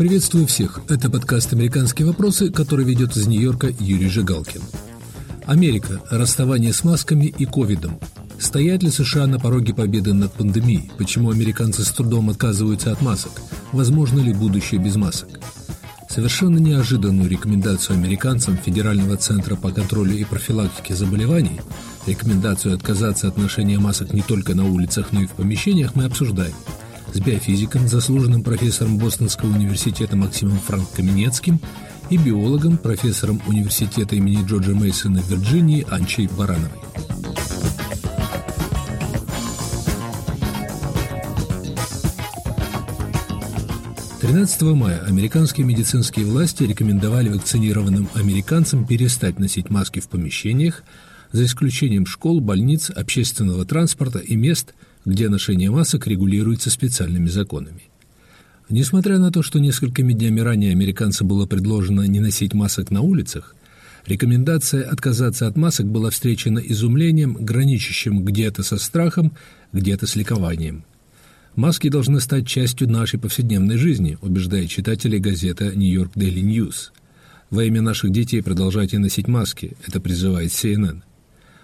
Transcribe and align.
Приветствую 0.00 0.46
всех. 0.46 0.80
Это 0.88 1.10
подкаст 1.10 1.52
«Американские 1.52 2.06
вопросы», 2.06 2.50
который 2.50 2.86
ведет 2.86 3.14
из 3.18 3.26
Нью-Йорка 3.26 3.70
Юрий 3.80 4.08
Жигалкин. 4.08 4.62
Америка. 5.44 6.00
Расставание 6.08 6.72
с 6.72 6.84
масками 6.84 7.26
и 7.26 7.44
ковидом. 7.44 8.00
Стоят 8.38 8.82
ли 8.82 8.90
США 8.90 9.26
на 9.26 9.38
пороге 9.38 9.74
победы 9.74 10.14
над 10.14 10.32
пандемией? 10.32 10.90
Почему 10.96 11.30
американцы 11.30 11.84
с 11.84 11.90
трудом 11.90 12.30
отказываются 12.30 12.92
от 12.92 13.02
масок? 13.02 13.32
Возможно 13.72 14.20
ли 14.20 14.32
будущее 14.32 14.80
без 14.80 14.96
масок? 14.96 15.28
Совершенно 16.08 16.56
неожиданную 16.56 17.28
рекомендацию 17.28 17.98
американцам 17.98 18.56
Федерального 18.56 19.18
центра 19.18 19.54
по 19.54 19.70
контролю 19.70 20.16
и 20.16 20.24
профилактике 20.24 20.94
заболеваний, 20.94 21.60
рекомендацию 22.06 22.74
отказаться 22.74 23.28
от 23.28 23.36
ношения 23.36 23.78
масок 23.78 24.14
не 24.14 24.22
только 24.22 24.54
на 24.54 24.64
улицах, 24.64 25.08
но 25.12 25.20
и 25.20 25.26
в 25.26 25.32
помещениях, 25.32 25.94
мы 25.94 26.04
обсуждаем 26.04 26.54
с 27.12 27.20
биофизиком, 27.20 27.88
заслуженным 27.88 28.42
профессором 28.42 28.98
Бостонского 28.98 29.50
университета 29.50 30.16
Максимом 30.16 30.58
Франк 30.58 30.90
Каменецким 30.92 31.60
и 32.10 32.16
биологом, 32.16 32.76
профессором 32.76 33.40
университета 33.46 34.16
имени 34.16 34.44
Джорджа 34.46 34.72
Мейсона 34.74 35.20
в 35.22 35.30
Вирджинии 35.30 35.86
Анчей 35.90 36.28
Барановой. 36.28 36.80
13 44.20 44.62
мая 44.74 45.02
американские 45.06 45.66
медицинские 45.66 46.24
власти 46.24 46.62
рекомендовали 46.62 47.30
вакцинированным 47.30 48.08
американцам 48.14 48.86
перестать 48.86 49.40
носить 49.40 49.70
маски 49.70 49.98
в 49.98 50.08
помещениях, 50.08 50.84
за 51.32 51.44
исключением 51.44 52.06
школ, 52.06 52.40
больниц, 52.40 52.90
общественного 52.90 53.64
транспорта 53.64 54.18
и 54.18 54.36
мест, 54.36 54.74
где 55.04 55.28
ношение 55.28 55.70
масок 55.70 56.06
регулируется 56.06 56.70
специальными 56.70 57.28
законами. 57.28 57.82
Несмотря 58.68 59.18
на 59.18 59.32
то, 59.32 59.42
что 59.42 59.58
несколькими 59.58 60.12
днями 60.12 60.40
ранее 60.40 60.72
американцам 60.72 61.26
было 61.26 61.46
предложено 61.46 62.02
не 62.02 62.20
носить 62.20 62.54
масок 62.54 62.90
на 62.90 63.00
улицах, 63.00 63.56
рекомендация 64.06 64.88
отказаться 64.88 65.46
от 65.46 65.56
масок 65.56 65.86
была 65.86 66.10
встречена 66.10 66.60
изумлением, 66.60 67.34
граничащим 67.34 68.24
где-то 68.24 68.62
со 68.62 68.76
страхом, 68.76 69.32
где-то 69.72 70.06
с 70.06 70.16
ликованием– 70.16 70.84
Маски 71.56 71.88
должны 71.88 72.20
стать 72.20 72.46
частью 72.46 72.88
нашей 72.88 73.18
повседневной 73.18 73.76
жизни, 73.76 74.16
убеждает 74.22 74.70
читателей 74.70 75.18
газета 75.18 75.74
«Нью-Йорк 75.74 76.12
Daily 76.16 76.42
News». 76.42 76.90
Во 77.50 77.64
имя 77.64 77.82
наших 77.82 78.12
детей 78.12 78.40
продолжайте 78.40 78.98
носить 78.98 79.26
маски, 79.26 79.76
это 79.86 80.00
призывает 80.00 80.52
CNN. 80.52 81.02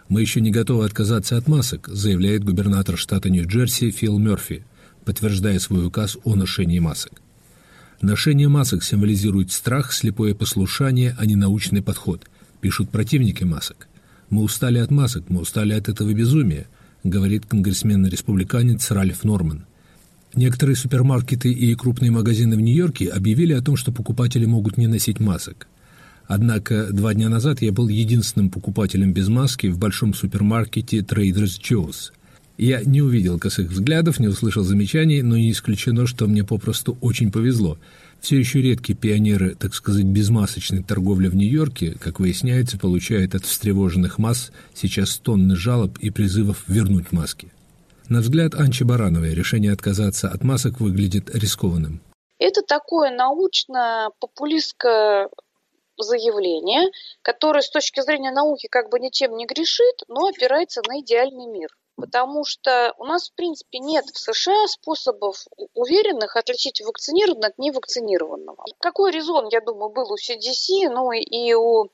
Мы 0.08 0.20
еще 0.20 0.40
не 0.40 0.50
готовы 0.50 0.84
отказаться 0.84 1.36
от 1.36 1.48
масок, 1.48 1.88
заявляет 1.88 2.44
губернатор 2.44 2.96
штата 2.96 3.28
Нью-Джерси 3.28 3.90
Фил 3.90 4.18
Мерфи, 4.18 4.64
подтверждая 5.04 5.58
свой 5.58 5.86
указ 5.86 6.16
о 6.24 6.34
ношении 6.34 6.78
масок. 6.78 7.20
Ношение 8.00 8.48
масок 8.48 8.84
символизирует 8.84 9.52
страх, 9.52 9.92
слепое 9.92 10.34
послушание, 10.34 11.16
а 11.18 11.26
не 11.26 11.34
научный 11.34 11.82
подход, 11.82 12.26
пишут 12.60 12.90
противники 12.90 13.44
масок. 13.44 13.88
Мы 14.30 14.42
устали 14.42 14.78
от 14.78 14.90
масок, 14.90 15.24
мы 15.28 15.40
устали 15.40 15.72
от 15.72 15.88
этого 15.88 16.12
безумия, 16.12 16.66
говорит 17.04 17.46
конгрессмен-республиканец 17.46 18.90
Ральф 18.90 19.24
Норман– 19.24 19.64
Некоторые 20.36 20.76
супермаркеты 20.76 21.50
и 21.50 21.74
крупные 21.74 22.10
магазины 22.10 22.56
в 22.56 22.60
Нью-Йорке 22.60 23.08
объявили 23.08 23.54
о 23.54 23.62
том, 23.62 23.74
что 23.76 23.90
покупатели 23.90 24.44
могут 24.44 24.76
не 24.76 24.86
носить 24.86 25.18
масок. 25.18 25.66
Однако 26.28 26.92
два 26.92 27.14
дня 27.14 27.28
назад 27.28 27.62
я 27.62 27.72
был 27.72 27.88
единственным 27.88 28.50
покупателем 28.50 29.12
без 29.12 29.28
маски 29.28 29.68
в 29.68 29.78
большом 29.78 30.14
супермаркете 30.14 30.98
Traders 30.98 31.60
Joe's. 31.60 32.12
Я 32.58 32.82
не 32.82 33.02
увидел 33.02 33.38
косых 33.38 33.70
взглядов, 33.70 34.18
не 34.18 34.28
услышал 34.28 34.64
замечаний, 34.64 35.22
но 35.22 35.36
не 35.36 35.52
исключено, 35.52 36.06
что 36.06 36.26
мне 36.26 36.42
попросту 36.42 36.96
очень 37.02 37.30
повезло. 37.30 37.78
Все 38.20 38.38
еще 38.38 38.62
редкие 38.62 38.96
пионеры, 38.96 39.54
так 39.54 39.74
сказать, 39.74 40.04
безмасочной 40.04 40.82
торговли 40.82 41.28
в 41.28 41.36
Нью-Йорке, 41.36 41.96
как 42.00 42.18
выясняется, 42.18 42.78
получают 42.78 43.34
от 43.34 43.44
встревоженных 43.44 44.16
масс 44.18 44.52
сейчас 44.74 45.18
тонны 45.18 45.54
жалоб 45.54 45.98
и 45.98 46.08
призывов 46.08 46.64
вернуть 46.66 47.12
маски. 47.12 47.52
На 48.08 48.20
взгляд 48.20 48.54
Анчи 48.54 48.84
Барановой 48.84 49.34
решение 49.34 49.72
отказаться 49.72 50.28
от 50.28 50.42
масок 50.42 50.80
выглядит 50.80 51.28
рискованным. 51.34 52.00
Это 52.38 52.62
такое 52.62 53.14
научно-популистское 53.14 55.28
заявление, 55.98 56.90
которое 57.22 57.62
с 57.62 57.70
точки 57.70 58.00
зрения 58.00 58.30
науки 58.30 58.66
как 58.68 58.90
бы 58.90 59.00
ничем 59.00 59.36
не 59.36 59.46
грешит, 59.46 60.02
но 60.08 60.26
опирается 60.26 60.82
на 60.86 61.00
идеальный 61.00 61.46
мир. 61.46 61.68
Потому 61.96 62.44
что 62.44 62.94
у 62.98 63.04
нас, 63.04 63.30
в 63.30 63.34
принципе, 63.34 63.78
нет 63.78 64.04
в 64.04 64.18
США 64.18 64.66
способов 64.66 65.46
уверенных 65.72 66.36
отличить 66.36 66.82
вакцинированного 66.82 67.46
от 67.48 67.58
невакцинированного. 67.58 68.64
Какой 68.80 69.12
резон, 69.12 69.48
я 69.50 69.60
думаю, 69.60 69.90
был 69.90 70.12
у 70.12 70.16
CDC, 70.16 70.90
ну 70.90 71.10
и 71.12 71.54
у 71.54 71.88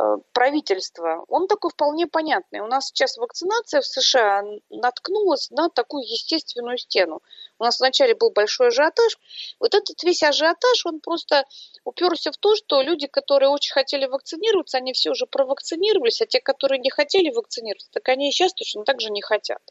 Э, 0.00 0.16
правительства, 0.32 1.24
он 1.28 1.48
такой 1.48 1.70
вполне 1.70 2.06
понятный. 2.06 2.60
У 2.60 2.66
нас 2.66 2.86
сейчас 2.86 3.16
вакцинация 3.16 3.80
в 3.80 3.86
США 3.86 4.44
наткнулась 4.70 5.50
на 5.50 5.68
такую 5.70 6.04
естественную 6.04 6.78
стену. 6.78 7.20
У 7.58 7.64
нас 7.64 7.80
вначале 7.80 8.14
был 8.14 8.30
большой 8.30 8.68
ажиотаж. 8.68 9.18
Вот 9.58 9.74
этот 9.74 10.02
весь 10.02 10.22
ажиотаж, 10.22 10.86
он 10.86 11.00
просто 11.00 11.44
уперся 11.84 12.30
в 12.30 12.36
то, 12.36 12.54
что 12.54 12.82
люди, 12.82 13.06
которые 13.06 13.48
очень 13.48 13.72
хотели 13.72 14.06
вакцинироваться, 14.06 14.78
они 14.78 14.92
все 14.92 15.10
уже 15.10 15.26
провакцинировались, 15.26 16.22
а 16.22 16.26
те, 16.26 16.40
которые 16.40 16.78
не 16.78 16.90
хотели 16.90 17.30
вакцинироваться, 17.30 17.90
так 17.92 18.08
они 18.08 18.28
и 18.28 18.32
сейчас 18.32 18.54
точно 18.54 18.84
так 18.84 19.00
же 19.00 19.10
не 19.10 19.22
хотят. 19.22 19.62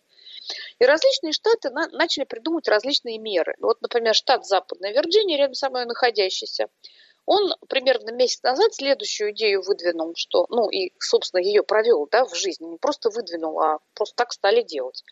И 0.79 0.85
различные 0.85 1.33
штаты 1.33 1.69
на, 1.69 1.87
начали 1.89 2.23
придумывать 2.23 2.67
различные 2.67 3.17
меры. 3.17 3.55
Вот, 3.59 3.81
например, 3.81 4.13
штат 4.13 4.45
Западная 4.45 4.91
Вирджиния, 4.91 5.37
рядом 5.37 5.55
со 5.55 5.69
мной 5.69 5.85
находящийся, 5.85 6.67
он 7.27 7.53
примерно 7.67 8.11
месяц 8.11 8.41
назад 8.41 8.73
следующую 8.73 9.31
идею 9.31 9.61
выдвинул, 9.61 10.13
что, 10.15 10.47
ну 10.49 10.69
и, 10.69 10.93
собственно, 10.97 11.41
ее 11.41 11.61
провел 11.61 12.07
да, 12.09 12.25
в 12.25 12.33
жизни, 12.33 12.65
не 12.65 12.77
просто 12.77 13.09
выдвинул, 13.09 13.59
а 13.59 13.79
просто 13.93 14.15
так 14.15 14.31
стали 14.31 14.61
делать, 14.61 15.03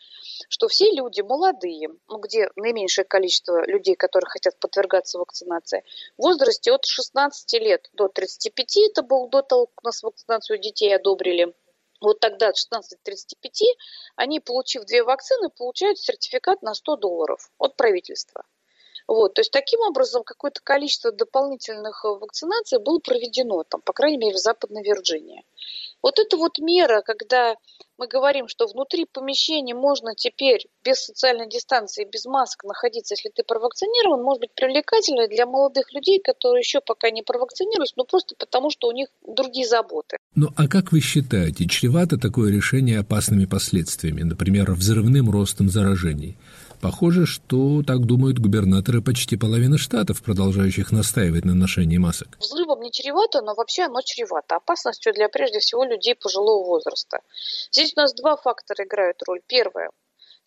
что 0.48 0.66
все 0.68 0.90
люди 0.92 1.20
молодые, 1.20 1.90
ну, 2.08 2.18
где 2.18 2.48
наименьшее 2.56 3.04
количество 3.04 3.66
людей, 3.66 3.96
которые 3.96 4.30
хотят 4.30 4.58
подвергаться 4.58 5.18
вакцинации, 5.18 5.84
в 6.16 6.22
возрасте 6.22 6.72
от 6.72 6.86
16 6.86 7.52
лет 7.60 7.86
до 7.92 8.08
35, 8.08 8.76
это 8.90 9.02
был 9.02 9.28
до 9.28 9.42
того, 9.42 9.66
как 9.66 9.84
у 9.84 9.86
нас 9.86 10.02
вакцинацию 10.02 10.58
детей 10.58 10.96
одобрили, 10.96 11.52
вот 12.00 12.18
тогда 12.20 12.48
от 12.48 12.56
16 12.56 12.98
до 12.98 13.04
35, 13.04 13.76
они, 14.16 14.40
получив 14.40 14.86
две 14.86 15.02
вакцины, 15.02 15.50
получают 15.50 15.98
сертификат 15.98 16.62
на 16.62 16.72
100 16.72 16.96
долларов 16.96 17.50
от 17.58 17.76
правительства. 17.76 18.42
Вот, 19.08 19.34
то 19.34 19.40
есть 19.40 19.52
таким 19.52 19.80
образом 19.80 20.24
какое-то 20.24 20.60
количество 20.62 21.12
дополнительных 21.12 22.04
э, 22.04 22.08
вакцинаций 22.08 22.80
было 22.80 22.98
проведено, 22.98 23.62
там, 23.62 23.80
по 23.80 23.92
крайней 23.92 24.18
мере, 24.18 24.34
в 24.34 24.38
Западной 24.38 24.82
Вирджинии. 24.82 25.44
Вот 26.02 26.18
эта 26.18 26.36
вот 26.36 26.58
мера, 26.58 27.02
когда 27.02 27.54
мы 27.98 28.08
говорим, 28.08 28.48
что 28.48 28.66
внутри 28.66 29.06
помещения 29.10 29.74
можно 29.74 30.14
теперь 30.14 30.66
без 30.84 31.04
социальной 31.04 31.48
дистанции, 31.48 32.04
без 32.04 32.26
масок 32.26 32.64
находиться, 32.64 33.14
если 33.14 33.30
ты 33.30 33.42
провакцинирован, 33.42 34.22
может 34.22 34.40
быть 34.40 34.54
привлекательной 34.54 35.28
для 35.28 35.46
молодых 35.46 35.92
людей, 35.92 36.20
которые 36.20 36.60
еще 36.60 36.80
пока 36.80 37.10
не 37.10 37.22
провакцинировались, 37.22 37.94
но 37.96 38.04
просто 38.04 38.34
потому, 38.38 38.70
что 38.70 38.88
у 38.88 38.92
них 38.92 39.08
другие 39.26 39.66
заботы. 39.66 40.16
Ну 40.34 40.48
а 40.56 40.68
как 40.68 40.92
вы 40.92 41.00
считаете, 41.00 41.66
чревато 41.66 42.18
такое 42.18 42.52
решение 42.52 43.00
опасными 43.00 43.46
последствиями, 43.46 44.22
например, 44.22 44.72
взрывным 44.72 45.30
ростом 45.30 45.70
заражений? 45.70 46.36
Похоже, 46.80 47.26
что 47.26 47.82
так 47.86 48.06
думают 48.06 48.38
губернаторы 48.38 49.02
почти 49.02 49.36
половины 49.36 49.78
штатов, 49.78 50.22
продолжающих 50.22 50.92
настаивать 50.92 51.44
на 51.44 51.54
ношении 51.54 51.98
масок. 51.98 52.36
Взрывом 52.38 52.80
не 52.80 52.92
чревато, 52.92 53.42
но 53.42 53.54
вообще 53.54 53.84
оно 53.84 54.00
чревато. 54.04 54.56
Опасностью 54.56 55.12
для 55.12 55.28
прежде 55.28 55.58
всего 55.60 55.84
людей 55.84 56.14
пожилого 56.14 56.66
возраста. 56.66 57.20
Здесь 57.72 57.92
у 57.96 58.00
нас 58.00 58.14
два 58.14 58.36
фактора 58.36 58.84
играют 58.84 59.22
роль. 59.26 59.40
Первое 59.46 59.90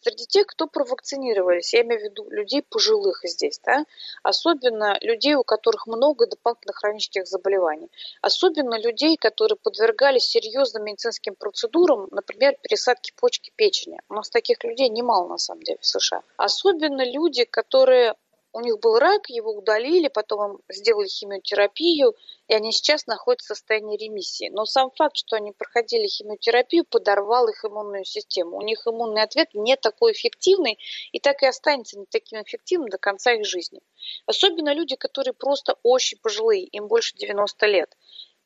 среди 0.01 0.25
тех, 0.25 0.47
кто 0.47 0.67
провакцинировались, 0.67 1.73
я 1.73 1.81
имею 1.81 2.01
в 2.01 2.03
виду 2.03 2.29
людей 2.29 2.61
пожилых 2.61 3.21
здесь, 3.23 3.59
да, 3.65 3.85
особенно 4.23 4.97
людей, 5.01 5.35
у 5.35 5.43
которых 5.43 5.87
много 5.87 6.27
дополнительных 6.27 6.77
хронических 6.77 7.27
заболеваний, 7.27 7.89
особенно 8.21 8.79
людей, 8.79 9.17
которые 9.17 9.57
подвергались 9.57 10.23
серьезным 10.23 10.85
медицинским 10.85 11.35
процедурам, 11.35 12.07
например, 12.11 12.57
пересадки 12.61 13.11
почки 13.15 13.51
печени. 13.55 13.99
У 14.09 14.13
нас 14.13 14.29
таких 14.29 14.63
людей 14.63 14.89
немало 14.89 15.27
на 15.27 15.37
самом 15.37 15.63
деле 15.63 15.77
в 15.81 15.85
США. 15.85 16.21
Особенно 16.37 17.03
люди, 17.03 17.43
которые 17.43 18.15
у 18.51 18.61
них 18.61 18.79
был 18.79 18.97
рак, 18.97 19.29
его 19.29 19.51
удалили, 19.51 20.07
потом 20.07 20.53
им 20.53 20.59
сделали 20.69 21.07
химиотерапию, 21.07 22.15
и 22.47 22.53
они 22.53 22.71
сейчас 22.71 23.05
находятся 23.05 23.53
в 23.53 23.57
состоянии 23.57 23.97
ремиссии. 23.97 24.49
Но 24.51 24.65
сам 24.65 24.89
факт, 24.91 25.17
что 25.17 25.35
они 25.35 25.51
проходили 25.51 26.07
химиотерапию, 26.07 26.83
подорвал 26.83 27.47
их 27.47 27.63
иммунную 27.63 28.05
систему. 28.05 28.57
У 28.57 28.61
них 28.61 28.87
иммунный 28.87 29.21
ответ 29.21 29.49
не 29.53 29.75
такой 29.75 30.13
эффективный, 30.13 30.79
и 31.11 31.19
так 31.19 31.43
и 31.43 31.45
останется 31.45 31.99
не 31.99 32.05
таким 32.05 32.41
эффективным 32.41 32.89
до 32.89 32.97
конца 32.97 33.33
их 33.33 33.45
жизни. 33.45 33.81
Особенно 34.25 34.73
люди, 34.73 34.95
которые 34.95 35.33
просто 35.33 35.75
очень 35.83 36.17
пожилые, 36.17 36.63
им 36.63 36.87
больше 36.87 37.15
90 37.17 37.65
лет. 37.67 37.95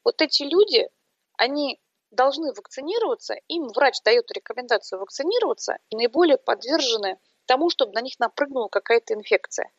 Вот 0.04 0.22
эти 0.22 0.44
люди, 0.44 0.90
они 1.38 1.80
должны 2.12 2.54
вакцинироваться, 2.54 3.36
им 3.48 3.70
врач 3.70 4.02
дает 4.04 4.30
рекомендацию 4.32 5.00
вакцинироваться, 5.00 5.78
и 5.90 5.96
наиболее 5.96 6.38
подвержены 6.38 7.18
тому, 7.46 7.70
чтобы 7.70 7.94
на 7.94 8.02
них 8.02 8.20
напрыгнула 8.20 8.68
какая-то 8.68 9.14
инфекция. 9.14 9.72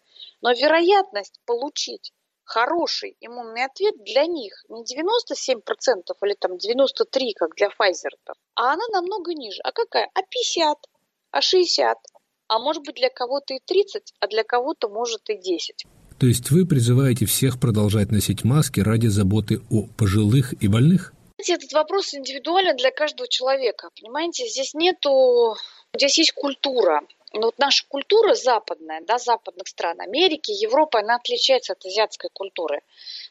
Но 0.45 0.53
вероятность 0.53 1.41
получить 1.47 2.13
хороший 2.45 3.17
иммунный 3.21 3.65
ответ 3.65 3.95
для 4.05 4.27
них 4.27 4.53
не 4.69 4.83
97% 4.85 5.63
или 6.23 6.35
там 6.39 6.53
93%, 6.53 7.33
как 7.35 7.55
для 7.57 7.69
Pfizer, 7.69 8.13
а 8.55 8.75
она 8.75 8.85
намного 8.93 9.33
ниже. 9.33 9.63
А 9.65 9.73
какая? 9.73 10.11
А 10.13 10.21
50, 10.21 10.77
а 11.31 11.41
60, 11.41 11.97
а 12.49 12.59
может 12.59 12.83
быть 12.85 12.97
для 12.97 13.09
кого-то 13.09 13.55
и 13.55 13.61
30, 13.65 14.13
а 14.21 14.27
для 14.27 14.45
кого-то 14.45 14.91
может 14.91 15.31
и 15.31 15.39
10. 15.39 15.87
То 16.21 16.27
есть 16.27 16.51
вы 16.51 16.67
призываете 16.67 17.25
всех 17.25 17.59
продолжать 17.59 18.11
носить 18.11 18.45
маски 18.45 18.81
ради 18.81 19.07
заботы 19.07 19.63
о 19.71 19.87
пожилых 19.97 20.53
и 20.63 20.69
больных? 20.69 21.15
Этот 21.39 21.73
вопрос 21.73 22.13
индивидуален 22.13 22.77
для 22.77 22.91
каждого 22.91 23.29
человека. 23.29 23.89
Понимаете, 23.99 24.47
здесь 24.47 24.75
нету... 24.75 25.57
Здесь 25.97 26.19
есть 26.19 26.33
культура. 26.33 27.01
Но 27.37 27.47
вот 27.47 27.59
наша 27.59 27.85
культура 27.89 28.35
западная, 28.35 29.01
да, 29.01 29.19
западных 29.19 29.67
стран, 29.67 30.01
Америки, 30.01 30.53
Европы, 30.53 30.99
она 30.99 31.17
отличается 31.17 31.73
от 31.73 31.85
азиатской 31.85 32.31
культуры. 32.33 32.83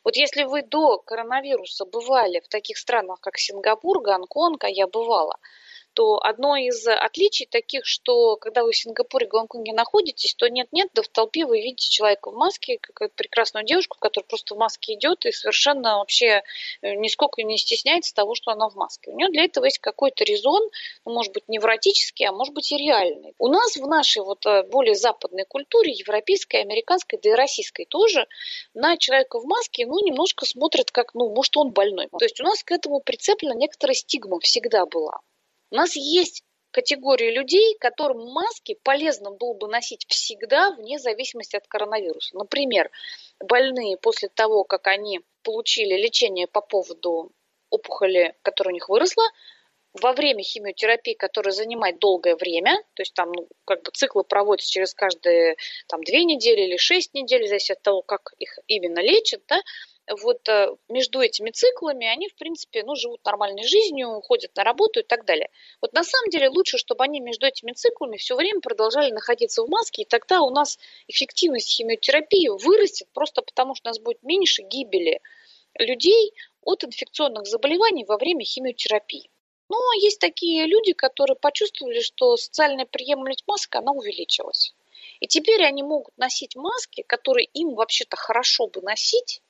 Вот 0.03 0.17
если 0.17 0.43
вы 0.43 0.61
до 0.61 0.97
коронавируса 0.97 1.85
бывали 1.85 2.41
в 2.41 2.49
таких 2.49 2.77
странах, 2.77 3.21
как 3.21 3.37
Сингапур, 3.37 4.01
Гонконг, 4.01 4.65
а 4.65 4.69
я 4.69 4.87
бывала, 4.87 5.37
то 5.93 6.19
одно 6.23 6.55
из 6.55 6.87
отличий 6.87 7.45
таких, 7.45 7.85
что 7.85 8.35
когда 8.37 8.63
вы 8.63 8.71
в 8.71 8.77
Сингапуре, 8.77 9.27
Гонконге 9.27 9.73
находитесь, 9.73 10.35
то 10.35 10.49
нет-нет, 10.49 10.89
да 10.93 11.01
в 11.01 11.07
толпе 11.07 11.45
вы 11.45 11.61
видите 11.61 11.89
человека 11.89 12.31
в 12.31 12.35
маске, 12.35 12.77
какую-то 12.79 13.15
прекрасную 13.15 13.65
девушку, 13.65 13.97
которая 13.99 14.27
просто 14.27 14.55
в 14.55 14.57
маске 14.57 14.93
идет 14.93 15.25
и 15.25 15.31
совершенно 15.31 15.97
вообще 15.97 16.43
э, 16.81 16.95
нисколько 16.95 17.43
не 17.43 17.57
стесняется 17.57 18.13
того, 18.13 18.35
что 18.35 18.51
она 18.51 18.69
в 18.69 18.75
маске. 18.75 19.11
У 19.11 19.15
нее 19.15 19.29
для 19.29 19.43
этого 19.43 19.65
есть 19.65 19.79
какой-то 19.79 20.23
резон, 20.23 20.69
ну, 21.05 21.13
может 21.13 21.33
быть, 21.33 21.47
невротический, 21.47 22.27
а 22.27 22.31
может 22.31 22.53
быть 22.53 22.71
и 22.71 22.77
реальный. 22.77 23.33
У 23.37 23.47
нас 23.47 23.75
в 23.75 23.87
нашей 23.87 24.21
вот 24.23 24.45
э, 24.45 24.63
более 24.63 24.95
западной 24.95 25.45
культуре, 25.45 25.91
европейской, 25.91 26.57
американской, 26.61 27.19
да 27.21 27.29
и 27.29 27.33
российской 27.33 27.85
тоже, 27.85 28.27
на 28.73 28.97
человека 28.97 29.39
в 29.39 29.45
маске, 29.45 29.85
ну, 29.85 29.99
немножко 30.05 30.45
смотрят 30.45 30.91
как, 30.91 31.13
ну, 31.13 31.29
может, 31.29 31.55
он 31.57 31.71
больной. 31.71 32.07
То 32.17 32.25
есть 32.25 32.39
у 32.39 32.43
нас 32.43 32.63
к 32.63 32.71
этому 32.71 32.99
прицеплена 32.99 33.53
некоторая 33.55 33.95
стигма 33.95 34.39
всегда 34.39 34.85
была. 34.85 35.19
У 35.73 35.75
нас 35.75 35.95
есть 35.95 36.43
категории 36.69 37.31
людей, 37.31 37.75
которым 37.79 38.31
маски 38.31 38.77
полезно 38.83 39.31
было 39.31 39.55
бы 39.55 39.67
носить 39.67 40.05
всегда, 40.07 40.69
вне 40.69 40.99
зависимости 40.99 41.55
от 41.55 41.67
коронавируса. 41.67 42.37
Например, 42.37 42.91
больные 43.39 43.97
после 43.97 44.29
того, 44.29 44.65
как 44.65 44.85
они 44.85 45.21
получили 45.41 45.95
лечение 45.95 46.45
по 46.45 46.61
поводу 46.61 47.31
опухоли, 47.71 48.35
которая 48.43 48.73
у 48.73 48.75
них 48.75 48.87
выросла, 48.87 49.23
во 49.93 50.13
время 50.13 50.43
химиотерапии, 50.43 51.13
которая 51.13 51.53
занимает 51.53 51.97
долгое 51.97 52.35
время, 52.35 52.77
то 52.93 53.01
есть 53.01 53.15
там 53.15 53.31
ну, 53.31 53.47
как 53.65 53.81
бы 53.81 53.89
циклы 53.93 54.23
проводятся 54.23 54.69
через 54.69 54.93
каждые 54.93 55.55
там, 55.87 56.03
две 56.03 56.23
недели 56.23 56.61
или 56.61 56.77
шесть 56.77 57.15
недель, 57.15 57.47
зависит 57.47 57.77
от 57.77 57.81
того, 57.81 58.01
как 58.03 58.33
их 58.37 58.59
именно 58.67 58.99
лечат, 58.99 59.41
да, 59.47 59.59
вот 60.09 60.47
э, 60.49 60.75
между 60.89 61.21
этими 61.21 61.51
циклами 61.51 62.05
они, 62.05 62.27
в 62.27 62.35
принципе, 62.35 62.83
ну, 62.83 62.95
живут 62.95 63.23
нормальной 63.23 63.63
жизнью, 63.63 64.21
ходят 64.21 64.55
на 64.55 64.63
работу 64.63 64.99
и 64.99 65.03
так 65.03 65.25
далее. 65.25 65.49
Вот 65.81 65.93
на 65.93 66.03
самом 66.03 66.29
деле 66.29 66.49
лучше, 66.49 66.77
чтобы 66.77 67.03
они 67.03 67.19
между 67.19 67.45
этими 67.45 67.71
циклами 67.71 68.17
все 68.17 68.35
время 68.35 68.59
продолжали 68.59 69.11
находиться 69.11 69.63
в 69.63 69.69
маске, 69.69 70.01
и 70.01 70.05
тогда 70.05 70.41
у 70.41 70.49
нас 70.49 70.77
эффективность 71.07 71.69
химиотерапии 71.69 72.49
вырастет 72.49 73.07
просто 73.13 73.41
потому, 73.41 73.75
что 73.75 73.89
у 73.89 73.91
нас 73.91 73.99
будет 73.99 74.21
меньше 74.23 74.63
гибели 74.63 75.21
людей 75.79 76.33
от 76.61 76.83
инфекционных 76.83 77.47
заболеваний 77.47 78.05
во 78.05 78.17
время 78.17 78.43
химиотерапии. 78.43 79.29
Но 79.69 79.77
есть 79.93 80.19
такие 80.19 80.65
люди, 80.65 80.93
которые 80.93 81.35
почувствовали, 81.35 82.01
что 82.01 82.35
социальная 82.37 82.85
приемлемость 82.85 83.43
маска, 83.47 83.79
она 83.79 83.91
увеличилась. 83.91 84.75
И 85.19 85.27
теперь 85.27 85.63
они 85.63 85.83
могут 85.83 86.15
носить 86.17 86.55
маски, 86.55 87.01
которые 87.01 87.45
им 87.53 87.75
вообще-то 87.75 88.17
хорошо 88.17 88.67
бы 88.67 88.81
носить, 88.81 89.41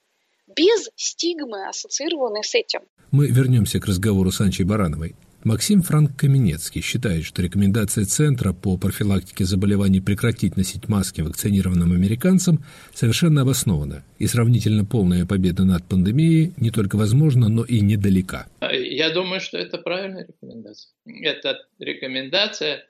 без 0.55 0.89
стигмы, 0.95 1.67
ассоциированной 1.67 2.43
с 2.43 2.55
этим. 2.55 2.81
Мы 3.11 3.27
вернемся 3.27 3.79
к 3.79 3.85
разговору 3.85 4.31
с 4.31 4.41
Анчей 4.41 4.65
Барановой. 4.65 5.15
Максим 5.43 5.81
Франк 5.81 6.17
Каменецкий 6.17 6.81
считает, 6.81 7.25
что 7.25 7.41
рекомендация 7.41 8.05
Центра 8.05 8.53
по 8.53 8.77
профилактике 8.77 9.43
заболеваний 9.43 9.99
прекратить 9.99 10.55
носить 10.55 10.87
маски 10.87 11.19
вакцинированным 11.19 11.91
американцам 11.91 12.63
совершенно 12.93 13.41
обоснована, 13.41 14.05
и 14.19 14.27
сравнительно 14.27 14.85
полная 14.85 15.25
победа 15.25 15.65
над 15.65 15.83
пандемией 15.83 16.53
не 16.55 16.71
только 16.71 16.95
возможна, 16.95 17.49
но 17.49 17.65
и 17.65 17.81
недалека. 17.81 18.47
Я 18.71 19.09
думаю, 19.09 19.41
что 19.41 19.57
это 19.57 19.77
правильная 19.77 20.25
рекомендация. 20.25 20.93
Эта 21.05 21.57
рекомендация 21.77 22.85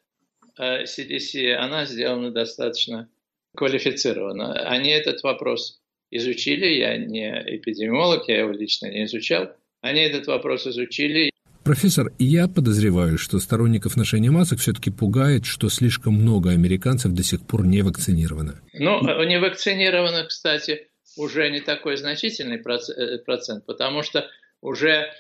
CDC, 0.59 1.39
э, 1.39 1.55
она 1.55 1.85
сделана 1.85 2.29
достаточно 2.29 3.09
квалифицированно. 3.55 4.53
Они 4.53 4.91
этот 4.91 5.23
вопрос 5.23 5.81
изучили, 6.17 6.65
я 6.65 6.97
не 6.97 7.29
эпидемиолог, 7.29 8.27
я 8.27 8.39
его 8.39 8.51
лично 8.51 8.87
не 8.87 9.05
изучал, 9.05 9.51
они 9.81 10.01
этот 10.01 10.27
вопрос 10.27 10.67
изучили. 10.67 11.29
Профессор, 11.63 12.11
я 12.19 12.47
подозреваю, 12.49 13.17
что 13.17 13.39
сторонников 13.39 13.95
ношения 13.95 14.31
масок 14.31 14.59
все-таки 14.59 14.91
пугает, 14.91 15.45
что 15.45 15.69
слишком 15.69 16.13
много 16.15 16.49
американцев 16.49 17.13
до 17.13 17.23
сих 17.23 17.45
пор 17.47 17.65
не 17.65 17.81
вакцинировано. 17.81 18.61
Ну, 18.73 19.23
не 19.23 19.39
вакцинированных, 19.39 20.27
кстати, 20.27 20.87
уже 21.15 21.49
не 21.49 21.61
такой 21.61 21.95
значительный 21.97 22.57
э, 22.57 23.17
процент, 23.19 23.65
потому 23.65 24.03
что 24.03 24.29
уже 24.61 25.13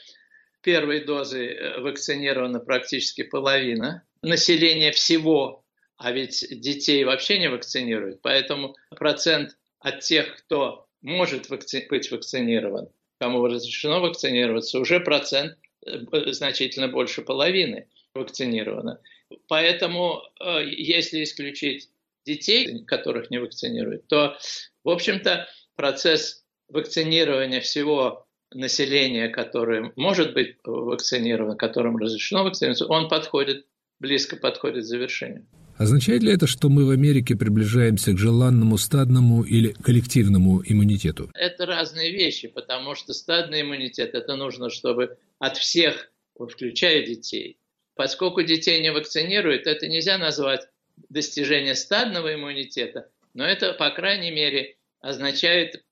первой 0.61 1.05
дозой 1.05 1.47
э, 1.47 1.79
вакцинирована 1.79 2.59
практически 2.59 3.23
половина 3.23 4.03
населения 4.21 4.91
всего, 4.91 5.63
а 5.97 6.11
ведь 6.11 6.45
детей 6.49 7.03
вообще 7.03 7.39
не 7.39 7.49
вакцинируют, 7.49 8.21
поэтому 8.21 8.75
процент 8.97 9.57
от 9.79 9.99
тех, 9.99 10.37
кто 10.37 10.82
может 11.03 11.49
вакци- 11.49 11.87
быть 11.87 12.09
вакцинирован, 12.09 12.89
кому 13.19 13.45
разрешено 13.45 14.01
вакцинироваться, 14.01 14.79
уже 14.79 14.99
процент 14.99 15.57
э, 15.85 16.31
значительно 16.31 16.87
больше 16.87 17.21
половины 17.21 17.87
вакцинировано. 18.15 18.99
Поэтому, 19.47 20.21
э, 20.39 20.63
если 20.65 21.23
исключить 21.23 21.89
детей, 22.25 22.83
которых 22.85 23.29
не 23.29 23.37
вакцинируют, 23.37 24.07
то, 24.07 24.37
в 24.83 24.89
общем-то, 24.89 25.47
процесс 25.75 26.43
вакцинирования 26.69 27.59
всего 27.59 28.25
населения, 28.53 29.29
которое 29.29 29.91
может 29.95 30.33
быть 30.33 30.57
вакцинировано, 30.63 31.55
которым 31.55 31.97
разрешено 31.97 32.43
вакцинироваться, 32.43 32.85
он 32.87 33.09
подходит, 33.09 33.65
близко 33.99 34.37
подходит 34.37 34.83
к 34.83 34.87
завершению. 34.87 35.47
Означает 35.77 36.23
ли 36.23 36.31
это, 36.31 36.47
что 36.47 36.69
мы 36.69 36.85
в 36.85 36.91
Америке 36.91 37.35
приближаемся 37.35 38.13
к 38.13 38.17
желанному 38.17 38.77
стадному 38.77 39.43
или 39.43 39.69
коллективному 39.83 40.61
иммунитету? 40.65 41.31
Это 41.33 41.65
разные 41.65 42.11
вещи, 42.11 42.47
потому 42.47 42.95
что 42.95 43.13
стадный 43.13 43.61
иммунитет– 43.61 44.13
это 44.13 44.35
нужно, 44.35 44.69
чтобы 44.69 45.17
от 45.39 45.57
всех, 45.57 46.11
включая 46.37 47.05
детей. 47.05 47.57
Поскольку 47.95 48.43
детей 48.43 48.81
не 48.81 48.91
вакцинируют, 48.91 49.67
это 49.67 49.87
нельзя 49.87 50.17
назвать 50.17 50.67
достижение 51.09 51.75
стадного 51.75 52.33
иммунитета, 52.33 53.09
но 53.33 53.45
это, 53.45 53.73
по 53.73 53.89
крайней 53.89 54.31
мере, 54.31 54.77
означает, 54.99 55.83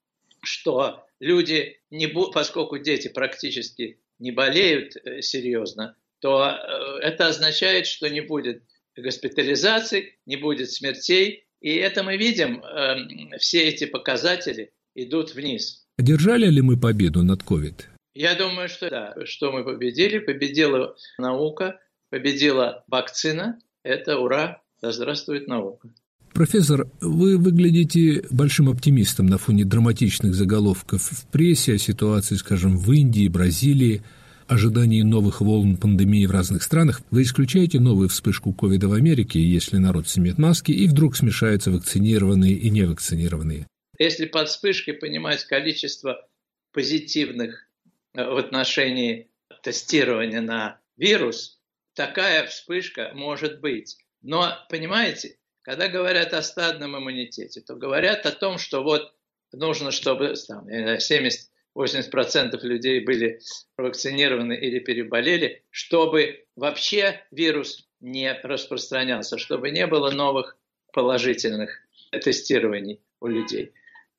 что 0.42 1.04
люди, 1.20 1.80
не 1.90 2.06
бу- 2.06 2.32
поскольку 2.32 2.78
дети 2.78 3.08
практически 3.08 4.00
не 4.18 4.30
болеют 4.30 4.96
э, 4.96 5.22
серьезно, 5.22 5.96
то 6.20 6.44
э, 6.44 6.98
это 7.02 7.26
означает, 7.28 7.86
что 7.86 8.08
не 8.08 8.20
будет 8.20 8.62
госпитализаций, 8.96 10.18
не 10.26 10.36
будет 10.36 10.70
смертей. 10.70 11.46
И 11.60 11.74
это 11.74 12.02
мы 12.02 12.16
видим, 12.16 12.62
э, 12.62 13.38
все 13.38 13.68
эти 13.68 13.84
показатели 13.84 14.72
идут 14.94 15.34
вниз. 15.34 15.86
Одержали 15.98 16.46
ли 16.46 16.60
мы 16.60 16.78
победу 16.78 17.22
над 17.22 17.42
COVID? 17.42 17.82
Я 18.14 18.34
думаю, 18.34 18.68
что 18.68 18.90
да, 18.90 19.14
что 19.24 19.52
мы 19.52 19.64
победили. 19.64 20.18
Победила 20.18 20.96
наука, 21.18 21.80
победила 22.10 22.84
вакцина. 22.88 23.58
Это 23.84 24.18
ура, 24.18 24.62
да 24.80 24.92
здравствует 24.92 25.46
наука. 25.46 25.88
Профессор, 26.34 26.88
вы 27.00 27.36
выглядите 27.36 28.24
большим 28.30 28.70
оптимистом 28.70 29.26
на 29.26 29.38
фоне 29.38 29.64
драматичных 29.64 30.34
заголовков 30.34 31.02
в 31.02 31.26
прессе 31.30 31.74
о 31.74 31.78
ситуации, 31.78 32.36
скажем, 32.36 32.78
в 32.78 32.90
Индии, 32.92 33.28
Бразилии– 33.28 34.02
ожидании 34.48 35.02
новых 35.02 35.40
волн 35.40 35.76
пандемии 35.76 36.26
в 36.26 36.30
разных 36.30 36.62
странах, 36.62 37.02
вы 37.10 37.22
исключаете 37.22 37.80
новую 37.80 38.08
вспышку 38.08 38.52
ковида 38.52 38.88
в 38.88 38.92
Америке, 38.92 39.40
если 39.40 39.76
народ 39.76 40.08
снимет 40.08 40.38
маски, 40.38 40.72
и 40.72 40.86
вдруг 40.86 41.16
смешаются 41.16 41.70
вакцинированные 41.70 42.52
и 42.52 42.70
невакцинированные? 42.70 43.66
Если 43.98 44.26
под 44.26 44.48
вспышкой 44.48 44.94
понимать 44.94 45.44
количество 45.44 46.26
позитивных 46.72 47.68
э, 48.14 48.24
в 48.24 48.36
отношении 48.36 49.28
тестирования 49.62 50.40
на 50.40 50.80
вирус, 50.96 51.60
такая 51.94 52.46
вспышка 52.46 53.12
может 53.14 53.60
быть. 53.60 53.98
Но, 54.22 54.52
понимаете, 54.68 55.36
когда 55.62 55.88
говорят 55.88 56.32
о 56.34 56.42
стадном 56.42 56.96
иммунитете, 56.98 57.60
то 57.60 57.76
говорят 57.76 58.26
о 58.26 58.32
том, 58.32 58.58
что 58.58 58.82
вот 58.82 59.14
нужно, 59.52 59.90
чтобы 59.90 60.34
там, 60.48 60.66
70 60.98 61.51
80% 61.76 62.58
людей 62.62 63.00
были 63.00 63.40
вакцинированы 63.76 64.54
или 64.54 64.78
переболели, 64.78 65.62
чтобы 65.70 66.44
вообще 66.56 67.22
вирус 67.30 67.88
не 68.00 68.32
распространялся, 68.42 69.38
чтобы 69.38 69.70
не 69.70 69.86
было 69.86 70.10
новых 70.10 70.56
положительных 70.92 71.70
тестирований 72.10 73.00
у 73.20 73.26
людей. 73.26 73.72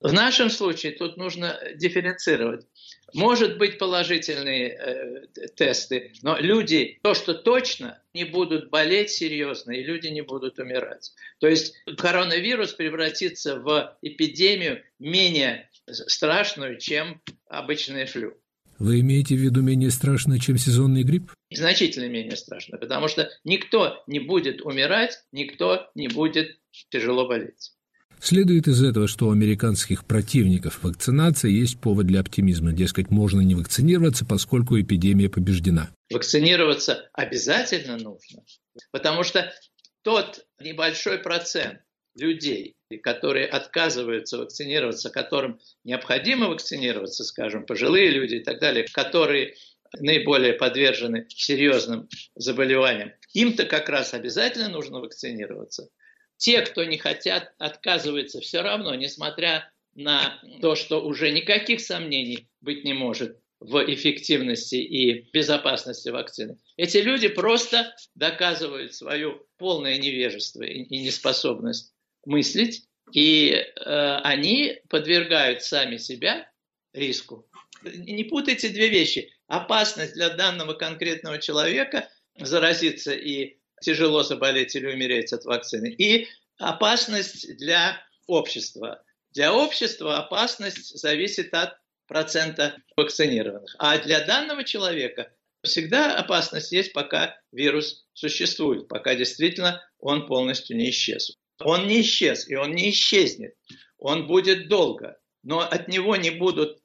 В 0.04 0.12
нашем 0.12 0.50
случае 0.50 0.92
тут 0.92 1.16
нужно 1.16 1.58
дифференцировать. 1.76 2.68
Может 3.14 3.58
быть 3.58 3.78
положительные 3.78 4.70
э, 4.70 5.48
тесты, 5.56 6.12
но 6.22 6.38
люди, 6.38 7.00
то, 7.04 7.14
что 7.14 7.34
точно, 7.34 8.02
не 8.14 8.26
будут 8.26 8.70
болеть 8.70 9.12
серьезно, 9.12 9.72
и 9.72 9.82
люди 9.82 10.08
не 10.08 10.22
будут 10.22 10.60
умирать. 10.60 11.14
То 11.40 11.48
есть 11.48 11.76
коронавирус 11.98 12.74
превратится 12.74 13.56
в 13.56 13.98
эпидемию 14.02 14.84
менее 15.00 15.70
страшную, 15.90 16.80
чем 16.80 17.22
обычный 17.48 18.06
флю. 18.06 18.34
Вы 18.80 19.02
имеете 19.02 19.36
в 19.36 19.40
виду 19.40 19.62
менее 19.62 19.92
страшно, 19.92 20.40
чем 20.40 20.58
сезонный 20.58 21.04
грипп? 21.04 21.32
Значительно 21.52 22.10
менее 22.10 22.36
страшно, 22.36 22.78
потому 22.78 23.08
что 23.08 23.30
никто 23.44 24.04
не 24.08 24.20
будет 24.20 24.62
умирать, 24.62 25.24
никто 25.32 25.90
не 25.96 26.08
будет 26.08 26.58
тяжело 26.90 27.28
болеть. 27.28 27.72
Следует 28.20 28.68
из 28.70 28.82
этого, 28.82 29.08
что 29.08 29.28
у 29.28 29.32
американских 29.32 30.06
противников 30.06 30.82
вакцинации 30.82 31.52
есть 31.52 31.80
повод 31.80 32.08
для 32.08 32.22
оптимизма. 32.22 32.72
Дескать, 32.72 33.10
можно 33.10 33.42
не 33.42 33.54
вакцинироваться, 33.54 34.26
поскольку 34.26 34.80
эпидемия 34.80 35.30
побеждена. 35.30 35.90
Вакцинироваться 36.10 37.10
обязательно 37.14 37.98
нужно, 37.98 38.44
потому 38.92 39.24
что 39.24 39.52
тот 40.04 40.46
небольшой 40.62 41.18
процент 41.18 41.80
людей, 42.16 42.76
которые 42.98 43.48
отказываются 43.48 44.38
вакцинироваться, 44.38 45.10
которым 45.10 45.60
необходимо 45.84 46.48
вакцинироваться, 46.50 47.24
скажем, 47.24 47.66
пожилые 47.66 48.10
люди 48.10 48.36
и 48.36 48.44
так 48.44 48.60
далее, 48.60 48.86
которые 48.92 49.56
наиболее 50.00 50.54
подвержены 50.54 51.28
серьезным 51.30 52.10
заболеваниям, 52.36 53.14
им-то 53.34 53.66
как 53.66 53.90
раз 53.90 54.14
обязательно 54.14 54.70
нужно 54.70 55.00
вакцинироваться– 55.00 55.90
те, 56.44 56.62
кто 56.62 56.84
не 56.84 56.98
хотят, 56.98 57.54
отказываются 57.58 58.42
все 58.42 58.62
равно, 58.62 58.94
несмотря 58.96 59.72
на 59.96 60.42
то, 60.62 60.76
что 60.76 61.02
уже 61.02 61.32
никаких 61.32 61.80
сомнений 61.80 62.50
быть 62.60 62.84
не 62.84 62.92
может 62.92 63.40
в 63.62 63.82
эффективности 63.88 64.76
и 64.76 65.32
безопасности 65.32 66.10
вакцины. 66.10 66.58
Эти 66.76 66.98
люди 66.98 67.30
просто 67.30 67.96
доказывают 68.14 68.94
свое 68.94 69.40
полное 69.58 69.98
невежество 69.98 70.64
и 70.64 71.00
неспособность 71.00 71.93
мыслить, 72.26 72.88
и 73.12 73.52
э, 73.52 74.16
они 74.24 74.80
подвергают 74.90 75.62
сами 75.64 75.98
себя 75.98 76.50
риску. 76.94 77.48
Не 77.84 78.24
путайте 78.24 78.70
две 78.70 78.90
вещи. 78.90 79.32
Опасность 79.48 80.14
для 80.14 80.30
данного 80.30 80.74
конкретного 80.74 81.38
человека 81.38 82.10
заразиться 82.40 83.14
и 83.14 83.58
тяжело 83.82 84.24
заболеть 84.24 84.76
или 84.76 84.92
умереть 84.92 85.34
от 85.34 85.44
вакцины, 85.46 85.90
и 85.90 86.28
опасность 86.58 87.58
для 87.58 88.02
общества. 88.28 89.04
Для 89.32 89.54
общества 89.54 90.18
опасность 90.18 90.98
зависит 90.98 91.54
от 91.54 91.78
процента 92.08 92.78
вакцинированных. 92.96 93.76
А 93.80 93.98
для 93.98 94.26
данного 94.26 94.64
человека 94.64 95.34
всегда 95.64 96.16
опасность 96.16 96.72
есть, 96.72 96.94
пока 96.94 97.36
вирус 97.52 98.06
существует, 98.14 98.88
пока 98.88 99.16
действительно 99.16 99.84
он 100.00 100.28
полностью 100.28 100.78
не 100.78 100.90
исчез. 100.90 101.38
Он 101.60 101.88
не 101.88 102.02
исчез, 102.02 102.48
и 102.50 102.56
он 102.56 102.72
не 102.72 102.90
исчезнет. 102.90 103.54
Он 103.98 104.28
будет 104.28 104.68
долго, 104.68 105.18
но 105.44 105.60
от 105.60 105.88
него 105.88 106.16
не 106.16 106.32
будут 106.32 106.80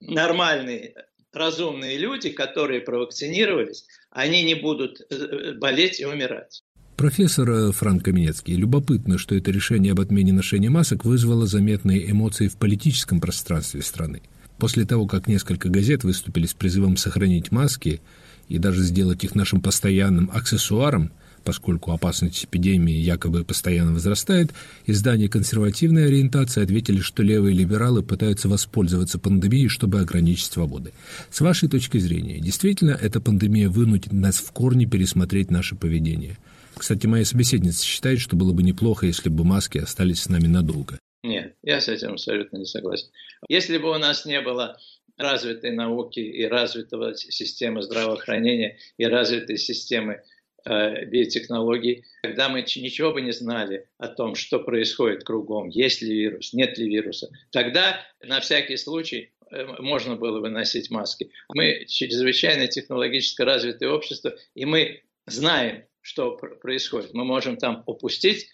нормальные, 0.00 0.94
разумные 1.32 1.98
люди, 1.98 2.30
которые 2.30 2.80
провакцинировались, 2.80 3.86
они 4.10 4.42
не 4.42 4.54
будут 4.54 5.00
э, 5.10 5.54
болеть 5.54 6.00
и 6.00 6.04
умирать. 6.04 6.62
Профессор 6.96 7.50
э, 7.50 7.72
Франк 7.72 8.04
Каменецкий, 8.04 8.54
любопытно, 8.54 9.18
что 9.18 9.34
это 9.34 9.50
решение 9.50 9.92
об 9.92 10.00
отмене 10.00 10.32
ношения 10.32 10.70
масок 10.70 11.04
вызвало 11.04 11.46
заметные 11.46 12.10
эмоции 12.10 12.48
в 12.48 12.56
политическом 12.56 13.20
пространстве 13.20 13.82
страны. 13.82 14.22
После 14.58 14.84
того, 14.84 15.06
как 15.06 15.28
несколько 15.28 15.68
газет 15.68 16.02
выступили 16.02 16.46
с 16.46 16.54
призывом 16.54 16.96
сохранить 16.96 17.52
маски 17.52 18.00
и 18.48 18.58
даже 18.58 18.82
сделать 18.82 19.22
их 19.22 19.36
нашим 19.36 19.60
постоянным 19.60 20.30
аксессуаром, 20.34 21.12
поскольку 21.48 21.92
опасность 21.92 22.44
эпидемии 22.44 22.92
якобы 22.92 23.42
постоянно 23.42 23.94
возрастает, 23.94 24.50
издания 24.84 25.30
консервативной 25.30 26.04
ориентации 26.04 26.62
ответили, 26.62 27.00
что 27.00 27.22
левые 27.22 27.56
либералы 27.56 28.02
пытаются 28.02 28.50
воспользоваться 28.50 29.18
пандемией, 29.18 29.68
чтобы 29.68 30.00
ограничить 30.00 30.52
свободы. 30.52 30.92
С 31.30 31.40
вашей 31.40 31.70
точки 31.70 31.96
зрения, 31.96 32.38
действительно 32.38 32.90
эта 32.90 33.18
пандемия 33.18 33.70
вынудит 33.70 34.12
нас 34.12 34.36
в 34.36 34.52
корне 34.52 34.84
пересмотреть 34.84 35.50
наше 35.50 35.74
поведение– 35.74 36.36
кстати, 36.76 37.08
моя 37.08 37.24
собеседница 37.24 37.84
считает, 37.84 38.20
что 38.20 38.36
было 38.36 38.52
бы 38.52 38.62
неплохо, 38.62 39.04
если 39.04 39.30
бы 39.30 39.42
маски 39.42 39.78
остались 39.78 40.22
с 40.22 40.28
нами 40.28 40.46
надолго. 40.46 40.96
Нет, 41.24 41.56
я 41.64 41.80
с 41.80 41.88
этим 41.88 42.12
абсолютно 42.12 42.58
не 42.58 42.66
согласен. 42.66 43.08
Если 43.48 43.78
бы 43.78 43.90
у 43.90 43.98
нас 43.98 44.24
не 44.24 44.40
было 44.40 44.78
развитой 45.18 45.72
науки 45.72 46.20
и 46.20 46.44
развитого 46.44 47.14
системы 47.16 47.82
здравоохранения 47.82 48.78
и 48.96 49.04
развитой 49.04 49.58
системы 49.58 50.22
биотехнологий, 50.68 52.04
когда 52.22 52.48
мы 52.48 52.60
ничего 52.60 53.12
бы 53.12 53.20
не 53.20 53.32
знали 53.32 53.86
о 53.98 54.08
том, 54.08 54.34
что 54.34 54.58
происходит 54.58 55.24
кругом, 55.24 55.68
есть 55.68 56.02
ли 56.02 56.14
вирус, 56.14 56.52
нет 56.52 56.78
ли 56.78 56.88
вируса, 56.88 57.30
тогда 57.50 58.00
на 58.22 58.40
всякий 58.40 58.76
случай 58.76 59.32
э, 59.50 59.64
можно 59.80 60.16
было 60.16 60.40
бы 60.40 60.50
носить 60.50 60.90
маски. 60.90 61.30
Мы 61.54 61.86
чрезвычайно 61.86 62.66
технологически 62.66 63.42
развитое 63.42 63.90
общество, 63.90 64.36
и 64.54 64.64
мы 64.64 65.02
знаем, 65.26 65.84
что 66.00 66.36
происходит. 66.36 67.14
Мы 67.14 67.24
можем 67.24 67.56
там 67.56 67.82
упустить, 67.86 68.48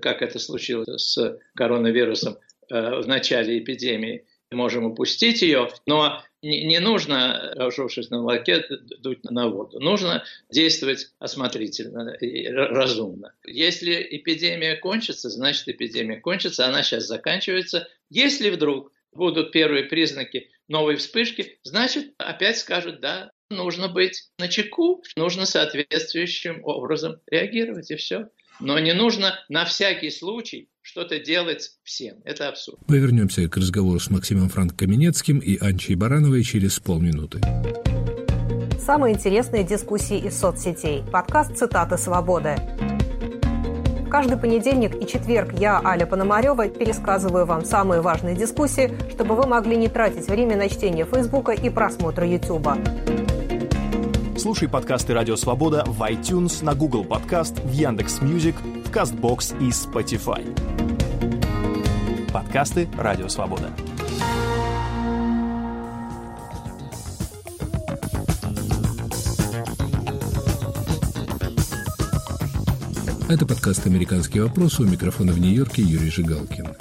как 0.00 0.22
это 0.22 0.38
случилось 0.38 0.88
с 0.88 1.38
коронавирусом 1.54 2.38
э, 2.68 3.00
в 3.00 3.06
начале 3.06 3.58
эпидемии, 3.58 4.24
можем 4.50 4.84
упустить 4.84 5.42
ее, 5.42 5.68
но 5.86 6.22
не, 6.42 6.78
нужно, 6.80 7.52
разжевшись 7.54 8.10
на 8.10 8.18
молоке, 8.18 8.64
дуть 9.00 9.24
на 9.24 9.48
воду. 9.48 9.78
Нужно 9.78 10.24
действовать 10.50 11.12
осмотрительно 11.18 12.10
и 12.14 12.48
разумно. 12.48 13.34
Если 13.44 14.06
эпидемия 14.10 14.76
кончится, 14.76 15.28
значит 15.28 15.68
эпидемия 15.68 16.16
кончится, 16.16 16.66
она 16.66 16.82
сейчас 16.82 17.06
заканчивается. 17.06 17.88
Если 18.08 18.50
вдруг 18.50 18.92
будут 19.12 19.52
первые 19.52 19.84
признаки 19.84 20.50
новой 20.68 20.96
вспышки, 20.96 21.58
значит 21.62 22.14
опять 22.18 22.58
скажут, 22.58 23.00
да, 23.00 23.30
нужно 23.50 23.88
быть 23.88 24.30
на 24.38 24.48
чеку, 24.48 25.02
нужно 25.16 25.44
соответствующим 25.44 26.64
образом 26.64 27.20
реагировать, 27.26 27.90
и 27.90 27.96
все. 27.96 28.28
Но 28.60 28.78
не 28.78 28.92
нужно 28.92 29.38
на 29.48 29.64
всякий 29.64 30.10
случай 30.10 30.68
что-то 30.90 31.20
делать 31.20 31.70
всем. 31.84 32.16
Это 32.24 32.48
абсурд. 32.48 32.80
Мы 32.88 32.98
вернемся 32.98 33.48
к 33.48 33.56
разговору 33.56 34.00
с 34.00 34.10
Максимом 34.10 34.48
Франк-Каменецким 34.48 35.38
и 35.38 35.56
Анчей 35.56 35.94
Барановой 35.94 36.42
через 36.42 36.80
полминуты. 36.80 37.40
Самые 38.84 39.14
интересные 39.14 39.62
дискуссии 39.62 40.18
из 40.18 40.36
соцсетей. 40.36 41.04
Подкаст 41.12 41.56
«Цитаты 41.56 41.96
свободы». 41.96 42.56
Каждый 44.10 44.36
понедельник 44.36 45.00
и 45.00 45.06
четверг 45.06 45.56
я, 45.60 45.80
Аля 45.84 46.06
Пономарева, 46.06 46.68
пересказываю 46.68 47.46
вам 47.46 47.64
самые 47.64 48.00
важные 48.00 48.34
дискуссии, 48.34 48.92
чтобы 49.12 49.36
вы 49.36 49.46
могли 49.46 49.76
не 49.76 49.86
тратить 49.86 50.26
время 50.26 50.56
на 50.56 50.68
чтение 50.68 51.06
Фейсбука 51.06 51.52
и 51.52 51.70
просмотра 51.70 52.26
Ютуба. 52.26 52.76
Слушай 54.36 54.68
подкасты 54.68 55.14
«Радио 55.14 55.36
Свобода» 55.36 55.84
в 55.86 56.02
iTunes, 56.02 56.64
на 56.64 56.74
Google 56.74 57.04
Podcasts, 57.04 57.60
в 57.60 57.70
Яндекс 57.70 58.22
Music, 58.22 58.56
Castbox 58.92 59.56
и 59.60 59.68
Spotify. 59.70 60.42
Подкасты 62.32 62.88
«Радио 62.98 63.28
Свобода». 63.28 63.70
Это 73.28 73.46
подкаст 73.46 73.86
«Американские 73.86 74.42
вопросы» 74.42 74.82
у 74.82 74.86
микрофона 74.86 75.30
в 75.30 75.38
Нью-Йорке 75.38 75.82
Юрий 75.82 76.10
Жигалкин. 76.10 76.74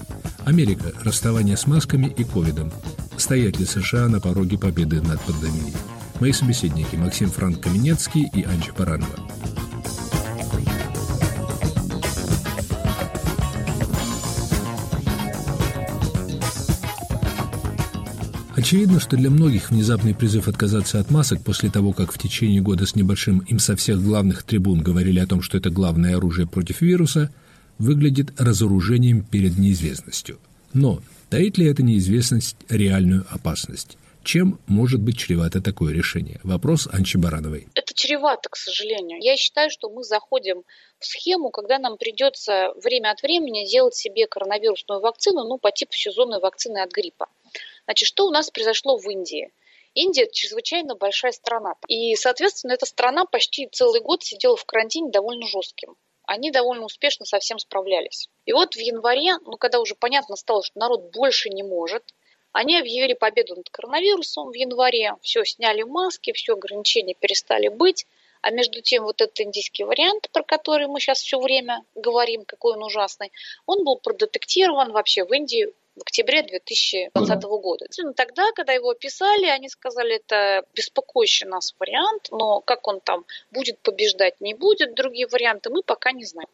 Америка. 0.46 0.92
Расставание 1.04 1.58
с 1.58 1.68
масками 1.68 2.08
и 2.08 2.24
ковидом. 2.24 2.72
Стоят 3.18 3.60
ли 3.60 3.66
США 3.66 4.08
на 4.08 4.20
пороге 4.20 4.58
победы 4.58 5.00
над 5.02 5.22
пандемией? 5.22 5.76
Мои 6.20 6.32
собеседники 6.32 6.96
Максим 6.96 7.30
Франк 7.30 7.62
Каменецкий 7.62 8.28
и 8.34 8.44
Анча 8.46 8.74
Баранова. 8.76 9.30
Очевидно, 18.60 19.00
что 19.00 19.16
для 19.16 19.30
многих 19.30 19.70
внезапный 19.70 20.14
призыв 20.14 20.50
отказаться 20.50 21.00
от 21.00 21.10
масок 21.10 21.42
после 21.46 21.72
того, 21.72 21.94
как 21.94 22.12
в 22.12 22.20
течение 22.20 22.60
года 22.60 22.86
с 22.86 22.94
небольшим 22.94 23.40
им 23.48 23.58
со 23.58 23.78
всех 23.78 24.04
главных 24.04 24.44
трибун 24.44 24.82
говорили 24.82 25.22
о 25.22 25.28
том, 25.28 25.42
что 25.42 25.58
это 25.58 25.70
главное 25.70 26.18
оружие 26.18 26.46
против 26.46 26.82
вируса, 26.82 27.34
выглядит 27.78 28.38
разоружением 28.38 29.24
перед 29.24 29.58
неизвестностью. 29.58 30.40
Но 30.74 31.00
таит 31.30 31.58
ли 31.58 31.68
эта 31.68 31.84
неизвестность 31.84 32.58
реальную 32.68 33.26
опасность? 33.30 33.98
Чем 34.26 34.60
может 34.68 35.00
быть 35.00 35.18
чревато 35.18 35.62
такое 35.62 35.94
решение? 35.94 36.42
Вопрос 36.44 36.90
Анчи 36.92 37.18
Барановой. 37.18 37.70
Это 37.76 37.94
чревато, 37.96 38.50
к 38.50 38.58
сожалению. 38.58 39.20
Я 39.22 39.38
считаю, 39.38 39.70
что 39.70 39.90
мы 39.90 40.04
заходим 40.04 40.64
в 41.00 41.06
схему, 41.06 41.50
когда 41.50 41.80
нам 41.80 41.98
придется 41.98 42.74
время 42.84 43.12
от 43.12 43.22
времени 43.24 43.66
делать 43.72 43.96
себе 43.96 44.28
коронавирусную 44.28 45.00
вакцину, 45.00 45.48
ну, 45.48 45.58
по 45.58 45.72
типу 45.72 45.94
сезонной 45.94 46.42
вакцины 46.42 46.80
от 46.80 46.92
гриппа. 46.92 47.28
Значит, 47.90 48.08
что 48.08 48.28
у 48.28 48.30
нас 48.30 48.52
произошло 48.52 48.98
в 48.98 49.10
Индии? 49.10 49.52
Индия 49.96 50.30
чрезвычайно 50.32 50.94
большая 50.94 51.32
страна. 51.32 51.74
И, 51.88 52.16
соответственно, 52.16 52.74
эта 52.74 52.86
страна 52.86 53.26
почти 53.26 53.68
целый 53.68 54.00
год 54.00 54.24
сидела 54.24 54.56
в 54.56 54.64
карантине 54.64 55.10
довольно 55.10 55.48
жестким. 55.48 55.96
Они 56.28 56.52
довольно 56.52 56.86
успешно 56.86 57.26
со 57.26 57.40
всем 57.40 57.58
справлялись. 57.58 58.30
И 58.46 58.54
вот 58.54 58.76
в 58.76 58.80
январе, 58.80 59.40
ну, 59.44 59.58
когда 59.58 59.80
уже 59.80 59.96
понятно 59.96 60.36
стало, 60.36 60.64
что 60.64 60.78
народ 60.78 61.12
больше 61.12 61.50
не 61.50 61.64
может, 61.64 62.04
они 62.52 62.78
объявили 62.78 63.14
победу 63.14 63.56
над 63.56 63.72
коронавирусом 63.72 64.52
в 64.52 64.54
январе, 64.54 65.16
все, 65.24 65.44
сняли 65.44 65.82
маски, 65.82 66.32
все, 66.32 66.54
ограничения 66.54 67.16
перестали 67.16 67.70
быть. 67.70 68.06
А 68.42 68.52
между 68.52 68.82
тем 68.82 69.04
вот 69.04 69.20
этот 69.20 69.42
индийский 69.42 69.84
вариант, 69.84 70.30
про 70.32 70.44
который 70.44 70.86
мы 70.86 71.00
сейчас 71.00 71.22
все 71.22 71.40
время 71.40 71.84
говорим, 71.96 72.46
какой 72.46 72.76
он 72.76 72.84
ужасный, 72.84 73.32
он 73.66 73.84
был 73.84 73.98
продетектирован 73.98 74.92
вообще 74.92 75.26
в 75.26 75.34
Индии 75.34 75.74
в 76.00 76.02
октябре 76.02 76.44
2020 76.44 77.44
года. 77.44 77.86
Тогда, 78.16 78.52
когда 78.54 78.74
его 78.74 78.90
описали, 78.90 79.46
они 79.46 79.70
сказали, 79.70 80.16
это 80.16 80.66
беспокоящий 80.74 81.46
нас 81.46 81.76
вариант, 81.80 82.30
но 82.32 82.62
как 82.62 82.88
он 82.88 83.02
там 83.02 83.26
будет 83.52 83.80
побеждать, 83.80 84.40
не 84.40 84.54
будет, 84.54 84.96
другие 84.96 85.28
варианты 85.28 85.70
мы 85.70 85.84
пока 85.84 86.12
не 86.12 86.26
знаем. 86.26 86.50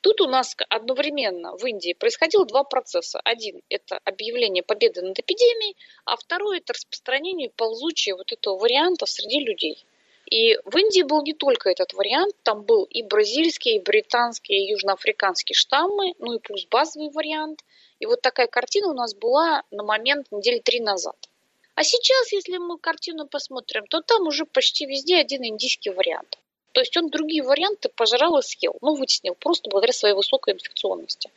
Тут 0.00 0.20
у 0.20 0.28
нас 0.28 0.56
одновременно 0.68 1.56
в 1.56 1.66
Индии 1.66 1.92
происходило 1.92 2.46
два 2.46 2.62
процесса. 2.62 3.20
Один– 3.24 3.62
это 3.68 3.98
объявление 4.04 4.62
победы 4.62 5.02
над 5.02 5.18
эпидемией, 5.18 5.76
а 6.04 6.16
второй– 6.16 6.58
это 6.58 6.72
распространение 6.72 7.50
ползучего 7.50 8.18
вот 8.18 8.32
этого 8.32 8.56
варианта 8.56 9.06
среди 9.06 9.40
людей. 9.40 9.84
И 10.26 10.56
в 10.64 10.76
Индии 10.76 11.02
был 11.02 11.22
не 11.22 11.34
только 11.34 11.70
этот 11.70 11.92
вариант, 11.94 12.34
там 12.42 12.62
был 12.62 12.84
и 12.84 13.02
бразильский, 13.02 13.76
и 13.76 13.80
британский, 13.80 14.54
и 14.54 14.70
южноафриканский 14.70 15.54
штаммы, 15.54 16.14
ну 16.18 16.34
и 16.34 16.38
плюс 16.40 16.66
базовый 16.66 17.10
вариант. 17.10 17.64
И 17.98 18.06
вот 18.06 18.20
такая 18.20 18.46
картина 18.46 18.88
у 18.88 18.94
нас 18.94 19.14
была 19.14 19.62
на 19.70 19.82
момент 19.82 20.30
недели 20.30 20.58
три 20.60 20.80
назад. 20.80 21.16
А 21.74 21.84
сейчас, 21.84 22.32
если 22.32 22.56
мы 22.56 22.78
картину 22.78 23.26
посмотрим, 23.26 23.86
то 23.86 24.00
там 24.00 24.26
уже 24.26 24.46
почти 24.46 24.86
везде 24.86 25.16
один 25.16 25.44
индийский 25.44 25.90
вариант. 25.90 26.38
То 26.72 26.80
есть 26.80 26.96
он 26.96 27.08
другие 27.08 27.42
варианты 27.42 27.88
пожрал 27.88 28.38
и 28.38 28.42
съел, 28.42 28.76
ну, 28.82 28.94
вытеснил, 28.94 29.34
просто 29.34 29.70
благодаря 29.70 29.94
своей 29.94 30.14
высокой 30.14 30.54
инфекционности. 30.54 31.30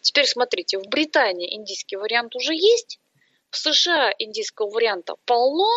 Теперь 0.00 0.26
смотрите, 0.26 0.78
в 0.78 0.86
Британии 0.86 1.56
индийский 1.56 1.96
вариант 1.96 2.36
уже 2.36 2.54
есть, 2.54 3.00
в 3.50 3.56
США 3.58 4.12
индийского 4.18 4.68
варианта 4.68 5.14
полно, 5.24 5.68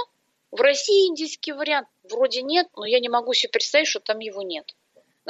в 0.51 0.61
России 0.61 1.07
индийский 1.07 1.53
вариант 1.53 1.87
вроде 2.03 2.41
нет, 2.41 2.67
но 2.75 2.85
я 2.85 2.99
не 2.99 3.09
могу 3.09 3.33
себе 3.33 3.49
представить, 3.49 3.87
что 3.87 3.99
там 3.99 4.19
его 4.19 4.41
нет. 4.41 4.75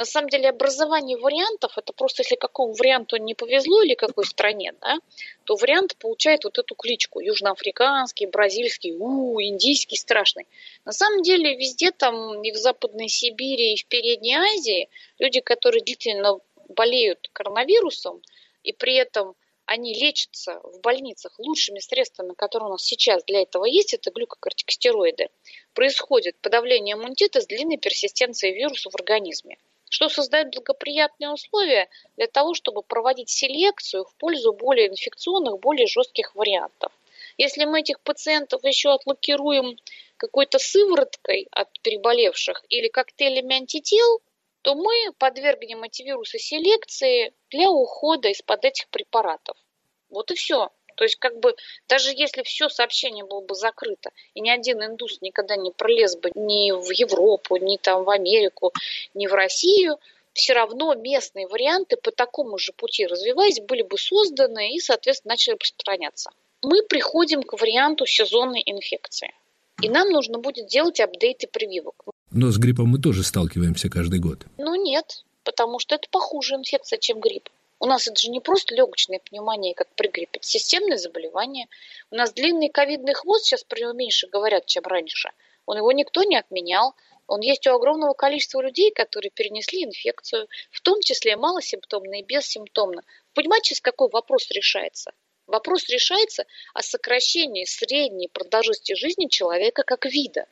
На 0.00 0.06
самом 0.06 0.30
деле 0.30 0.48
образование 0.48 1.18
вариантов, 1.18 1.76
это 1.76 1.92
просто 1.92 2.22
если 2.22 2.34
какому 2.34 2.72
варианту 2.72 3.18
не 3.18 3.34
повезло 3.34 3.82
или 3.82 3.94
какой 3.94 4.24
стране, 4.24 4.72
да, 4.80 4.96
то 5.44 5.56
вариант 5.56 5.94
получает 5.98 6.44
вот 6.44 6.56
эту 6.56 6.74
кличку. 6.74 7.20
Южноафриканский, 7.20 8.24
бразильский, 8.24 8.96
у, 8.98 9.38
индийский 9.42 9.96
страшный. 9.96 10.46
На 10.86 10.92
самом 10.92 11.20
деле 11.20 11.54
везде 11.54 11.90
там, 11.90 12.42
и 12.42 12.50
в 12.50 12.56
Западной 12.56 13.08
Сибири, 13.08 13.74
и 13.74 13.76
в 13.76 13.84
Передней 13.88 14.36
Азии, 14.36 14.88
люди, 15.18 15.40
которые 15.40 15.84
длительно 15.84 16.38
болеют 16.70 17.28
коронавирусом, 17.34 18.22
и 18.62 18.72
при 18.72 18.94
этом 18.94 19.34
они 19.66 19.92
лечатся 19.92 20.60
в 20.64 20.80
больницах 20.80 21.38
лучшими 21.38 21.78
средствами, 21.78 22.32
которые 22.32 22.68
у 22.68 22.72
нас 22.72 22.84
сейчас 22.84 23.22
для 23.24 23.42
этого 23.42 23.66
есть, 23.66 23.92
это 23.92 24.10
глюкокортикостероиды, 24.10 25.28
происходит 25.74 26.38
подавление 26.40 26.94
иммунитета 26.94 27.42
с 27.42 27.46
длинной 27.46 27.76
персистенцией 27.76 28.56
вируса 28.56 28.88
в 28.88 28.94
организме 28.94 29.58
что 29.90 30.08
создает 30.08 30.54
благоприятные 30.54 31.30
условия 31.30 31.90
для 32.16 32.28
того, 32.28 32.54
чтобы 32.54 32.82
проводить 32.82 33.28
селекцию 33.28 34.04
в 34.04 34.14
пользу 34.14 34.54
более 34.54 34.88
инфекционных, 34.88 35.58
более 35.58 35.86
жестких 35.86 36.34
вариантов. 36.34 36.92
Если 37.36 37.64
мы 37.64 37.80
этих 37.80 38.00
пациентов 38.00 38.64
еще 38.64 38.94
отлакируем 38.94 39.76
какой-то 40.16 40.58
сывороткой 40.58 41.48
от 41.50 41.68
переболевших 41.80 42.64
или 42.68 42.88
коктейлями 42.88 43.56
антител, 43.56 44.20
то 44.62 44.74
мы 44.74 45.12
подвергнем 45.18 45.82
эти 45.82 46.02
вирусы 46.02 46.38
селекции 46.38 47.32
для 47.50 47.70
ухода 47.70 48.28
из-под 48.28 48.64
этих 48.64 48.88
препаратов. 48.88 49.56
Вот 50.08 50.30
и 50.30 50.34
все. 50.34 50.70
То 51.00 51.04
есть, 51.04 51.16
как 51.16 51.40
бы, 51.40 51.56
даже 51.88 52.10
если 52.14 52.42
все 52.42 52.68
сообщение 52.68 53.24
было 53.24 53.40
бы 53.40 53.54
закрыто, 53.54 54.10
и 54.34 54.42
ни 54.42 54.50
один 54.50 54.84
индус 54.84 55.22
никогда 55.22 55.56
не 55.56 55.70
пролез 55.70 56.14
бы 56.14 56.30
ни 56.34 56.72
в 56.72 56.90
Европу, 56.90 57.56
ни 57.56 57.78
там 57.78 58.04
в 58.04 58.10
Америку, 58.10 58.74
ни 59.14 59.26
в 59.26 59.32
Россию, 59.32 59.96
все 60.34 60.52
равно 60.52 60.92
местные 60.94 61.46
варианты 61.46 61.96
по 61.96 62.10
такому 62.10 62.58
же 62.58 62.74
пути 62.74 63.06
развиваясь 63.06 63.60
были 63.60 63.80
бы 63.80 63.96
созданы 63.96 64.74
и, 64.74 64.78
соответственно, 64.78 65.32
начали 65.32 65.54
распространяться. 65.54 66.32
Мы 66.60 66.82
приходим 66.82 67.44
к 67.44 67.58
варианту 67.58 68.04
сезонной 68.04 68.62
инфекции. 68.66 69.32
И 69.80 69.88
нам 69.88 70.10
нужно 70.10 70.38
будет 70.38 70.66
делать 70.66 71.00
апдейты 71.00 71.46
прививок. 71.46 71.94
Но 72.30 72.50
с 72.50 72.58
гриппом 72.58 72.88
мы 72.88 73.00
тоже 73.00 73.24
сталкиваемся 73.24 73.88
каждый 73.88 74.20
год. 74.20 74.44
Ну 74.58 74.74
нет, 74.74 75.24
потому 75.44 75.78
что 75.78 75.94
это 75.94 76.08
похуже 76.10 76.56
инфекция, 76.56 76.98
чем 76.98 77.20
грипп. 77.20 77.48
У 77.82 77.86
нас 77.86 78.06
это 78.06 78.20
же 78.20 78.30
не 78.30 78.40
просто 78.40 78.74
легочная 78.74 79.20
пневмония, 79.20 79.72
как 79.72 79.88
при 79.94 80.08
гриппе, 80.08 80.38
это 80.38 80.46
системное 80.46 80.98
заболевание. 80.98 81.66
У 82.10 82.14
нас 82.14 82.30
длинный 82.34 82.68
ковидный 82.68 83.14
хвост, 83.14 83.46
сейчас 83.46 83.64
про 83.64 83.80
него 83.80 83.92
меньше 83.92 84.26
говорят, 84.26 84.66
чем 84.66 84.84
раньше. 84.84 85.30
Он 85.64 85.78
его 85.78 85.90
никто 85.90 86.22
не 86.22 86.36
отменял. 86.36 86.94
Он 87.26 87.40
есть 87.40 87.66
у 87.66 87.72
огромного 87.72 88.12
количества 88.12 88.60
людей, 88.60 88.90
которые 88.90 89.30
перенесли 89.30 89.84
инфекцию, 89.84 90.48
в 90.70 90.82
том 90.82 91.00
числе 91.00 91.36
малосимптомно 91.36 92.20
и 92.20 92.22
бессимптомно. 92.22 93.02
Понимаете, 93.32 93.74
с 93.74 93.80
какой 93.80 94.10
вопрос 94.10 94.50
решается? 94.50 95.12
Вопрос 95.46 95.88
решается 95.88 96.44
о 96.74 96.82
сокращении 96.82 97.64
средней 97.64 98.28
продолжительности 98.28 98.94
жизни 98.94 99.26
человека 99.28 99.84
как 99.84 100.04
вида. 100.04 100.46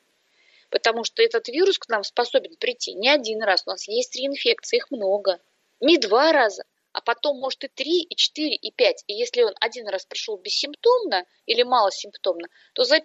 Потому 0.71 1.05
что 1.05 1.23
этот 1.23 1.49
вирус 1.49 1.79
к 1.79 1.88
нам 1.91 2.05
способен 2.05 2.57
прийти 2.57 2.95
не 2.95 3.11
один 3.11 3.43
раз. 3.43 3.64
У 3.67 3.71
нас 3.71 3.87
есть 3.87 4.17
реинфекции, 4.17 4.79
их 4.79 4.91
много. 4.91 5.41
Не 5.81 5.99
два 5.99 6.33
раза, 6.33 6.64
а 6.92 7.01
потом 7.01 7.38
может 7.38 7.64
и 7.64 7.68
3, 7.68 8.03
и 8.03 8.14
4, 8.14 8.55
и 8.55 8.70
5. 8.70 9.05
И 9.07 9.14
если 9.14 9.42
он 9.42 9.55
один 9.61 9.88
раз 9.88 10.07
пришел 10.07 10.37
бессимптомно 10.37 11.24
или 11.46 11.62
малосимптомно, 11.62 12.48
то 12.74 12.85
за 12.85 12.96
5-6 12.96 13.01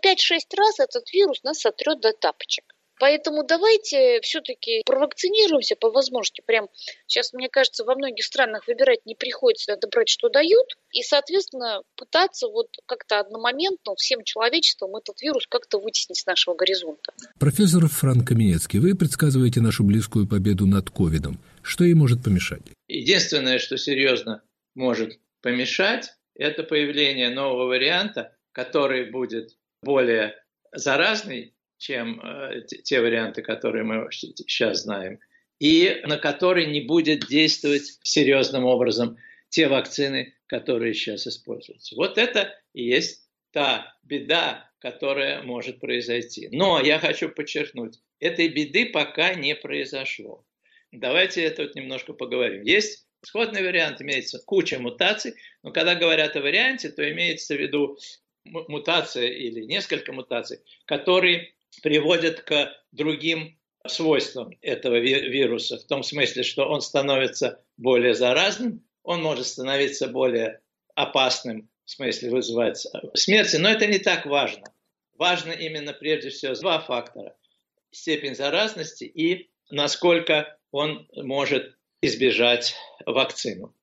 раз 0.56 0.80
этот 0.80 1.12
вирус 1.14 1.44
нас 1.44 1.60
сотрет 1.60 2.00
до 2.00 2.14
тапочек. 2.14 2.66
Поэтому 3.00 3.44
давайте 3.44 4.22
все-таки 4.22 4.82
провакцинируемся 4.86 5.76
по 5.76 5.90
возможности. 5.90 6.42
Прям 6.46 6.70
сейчас, 7.08 7.34
мне 7.34 7.50
кажется, 7.50 7.84
во 7.84 7.96
многих 7.96 8.24
странах 8.24 8.68
выбирать 8.68 9.06
не 9.06 9.16
приходится, 9.16 9.72
надо 9.72 9.88
брать, 9.88 10.10
что 10.10 10.30
дают, 10.30 10.68
и, 10.92 11.02
соответственно, 11.02 11.82
пытаться 11.96 12.48
вот 12.48 12.68
как-то 12.86 13.20
одномоментно 13.20 13.96
всем 13.98 14.24
человечеством 14.24 14.96
этот 14.96 15.22
вирус 15.22 15.48
как-то 15.48 15.80
вытеснить 15.80 16.20
с 16.20 16.26
нашего 16.26 16.56
горизонта. 16.56 17.12
Профессор 17.40 17.88
Франк 17.88 18.28
Каменецкий, 18.28 18.80
вы 18.80 18.96
предсказываете 18.96 19.60
нашу 19.60 19.84
близкую 19.84 20.28
победу 20.28 20.66
над 20.66 20.90
ковидом. 20.90 21.40
Что 21.62 21.84
ей 21.84 21.96
может 21.96 22.24
помешать? 22.24 22.62
Единственное, 22.94 23.58
что 23.58 23.76
серьезно 23.78 24.44
может 24.76 25.20
помешать, 25.42 26.14
это 26.36 26.62
появление 26.62 27.32
нового 27.32 27.66
варианта, 27.66 28.38
который 28.52 29.10
будет 29.10 29.58
более 29.82 30.36
заразный, 30.72 31.56
чем 31.80 32.22
э, 32.22 32.62
те 32.62 33.02
варианты, 33.02 33.42
которые 33.42 33.84
мы 33.84 34.08
сейчас 34.12 34.84
знаем, 34.84 35.20
и 35.60 36.02
на 36.04 36.20
который 36.20 36.68
не 36.68 36.82
будет 36.82 37.26
действовать 37.28 37.98
серьезным 38.04 38.64
образом 38.66 39.18
те 39.50 39.68
вакцины, 39.68 40.36
которые 40.46 40.94
сейчас 40.94 41.26
используются. 41.26 41.96
Вот 41.96 42.20
это 42.20 42.54
и 42.74 42.84
есть 42.84 43.28
та 43.52 43.98
беда, 44.04 44.70
которая 44.78 45.42
может 45.42 45.80
произойти. 45.80 46.48
Но 46.52 46.80
я 46.80 47.00
хочу 47.00 47.30
подчеркнуть, 47.30 48.00
этой 48.20 48.50
беды 48.50 48.86
пока 48.86 49.34
не 49.34 49.56
произошло. 49.56 50.46
Давайте 50.94 51.44
это 51.44 51.64
вот 51.64 51.76
немножко 51.76 52.14
поговорим. 52.14 52.62
Есть 52.62 53.08
исходный 53.24 53.64
вариант, 53.64 54.00
имеется 54.02 54.40
куча 54.46 54.78
мутаций, 54.80 55.34
но 55.64 55.72
когда 55.72 55.96
говорят 55.96 56.36
о 56.36 56.42
варианте, 56.42 56.90
то 56.90 57.10
имеется 57.12 57.56
в 57.56 57.60
виду 57.60 57.98
мутация 58.46 59.28
или 59.28 59.62
несколько 59.62 60.14
мутаций, 60.14 60.60
которые 60.86 61.54
приводят 61.82 62.42
к 62.42 62.72
другим 62.92 63.58
свойствам 63.88 64.52
этого 64.62 65.00
вируса, 65.00 65.80
в 65.80 65.86
том 65.86 66.04
смысле, 66.04 66.44
что 66.44 66.66
он 66.70 66.82
становится 66.82 67.64
более 67.76 68.14
заразным, 68.14 68.86
он 69.02 69.24
может 69.24 69.48
становиться 69.48 70.08
более 70.08 70.62
опасным, 70.94 71.70
в 71.86 71.92
смысле 71.92 72.30
вызывать 72.30 72.86
смерти, 73.16 73.56
но 73.56 73.70
это 73.70 73.88
не 73.88 73.98
так 73.98 74.28
важно. 74.28 74.64
Важно 75.18 75.52
именно 75.52 75.94
прежде 75.94 76.30
всего 76.30 76.54
два 76.54 76.80
фактора. 76.80 77.36
Степень 77.92 78.36
заразности 78.36 79.06
и 79.06 79.50
насколько 79.70 80.58
он 80.74 81.08
может 81.16 81.78
избежать 82.02 82.76
вакцину. 83.06 83.74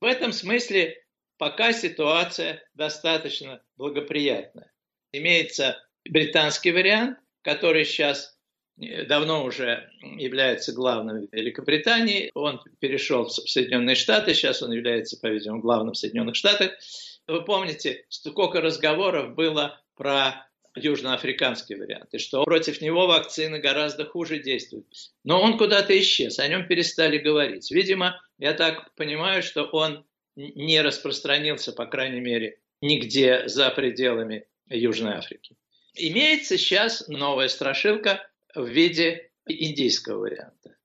В 0.00 0.04
этом 0.04 0.32
смысле 0.32 1.02
пока 1.38 1.72
ситуация 1.72 2.62
достаточно 2.74 3.62
благоприятная. 3.76 4.70
Имеется 5.12 5.80
британский 6.04 6.72
вариант, 6.72 7.18
который 7.42 7.84
сейчас 7.84 8.36
давно 8.76 9.44
уже 9.44 9.88
является 10.02 10.72
главным 10.72 11.28
в 11.28 11.32
Великобритании. 11.32 12.32
Он 12.34 12.60
перешел 12.80 13.26
в 13.26 13.30
Соединенные 13.30 13.94
Штаты, 13.94 14.34
сейчас 14.34 14.62
он 14.62 14.72
является, 14.72 15.18
по-видимому, 15.20 15.62
главным 15.62 15.92
в 15.92 15.98
Соединенных 15.98 16.34
Штатах. 16.34 16.72
Вы 17.28 17.44
помните, 17.44 18.04
сколько 18.08 18.60
разговоров 18.60 19.34
было 19.36 19.80
про 19.94 20.46
южноафриканский 20.74 21.76
вариант, 21.76 22.14
и 22.14 22.18
что 22.18 22.44
против 22.44 22.80
него 22.80 23.06
вакцины 23.06 23.58
гораздо 23.58 24.06
хуже 24.06 24.38
действуют. 24.38 24.86
Но 25.24 25.40
он 25.40 25.58
куда-то 25.58 25.98
исчез, 26.00 26.38
о 26.38 26.48
нем 26.48 26.66
перестали 26.66 27.18
говорить. 27.18 27.70
Видимо, 27.70 28.20
я 28.38 28.54
так 28.54 28.94
понимаю, 28.94 29.42
что 29.42 29.64
он 29.64 30.06
не 30.36 30.80
распространился, 30.80 31.72
по 31.72 31.86
крайней 31.86 32.20
мере, 32.20 32.58
нигде 32.80 33.48
за 33.48 33.70
пределами 33.70 34.46
Южной 34.68 35.14
Африки. 35.14 35.56
Имеется 35.94 36.56
сейчас 36.56 37.06
новая 37.08 37.48
страшилка 37.48 38.26
в 38.54 38.66
виде 38.66 39.30
индийского 39.46 40.20
варианта. 40.20 40.76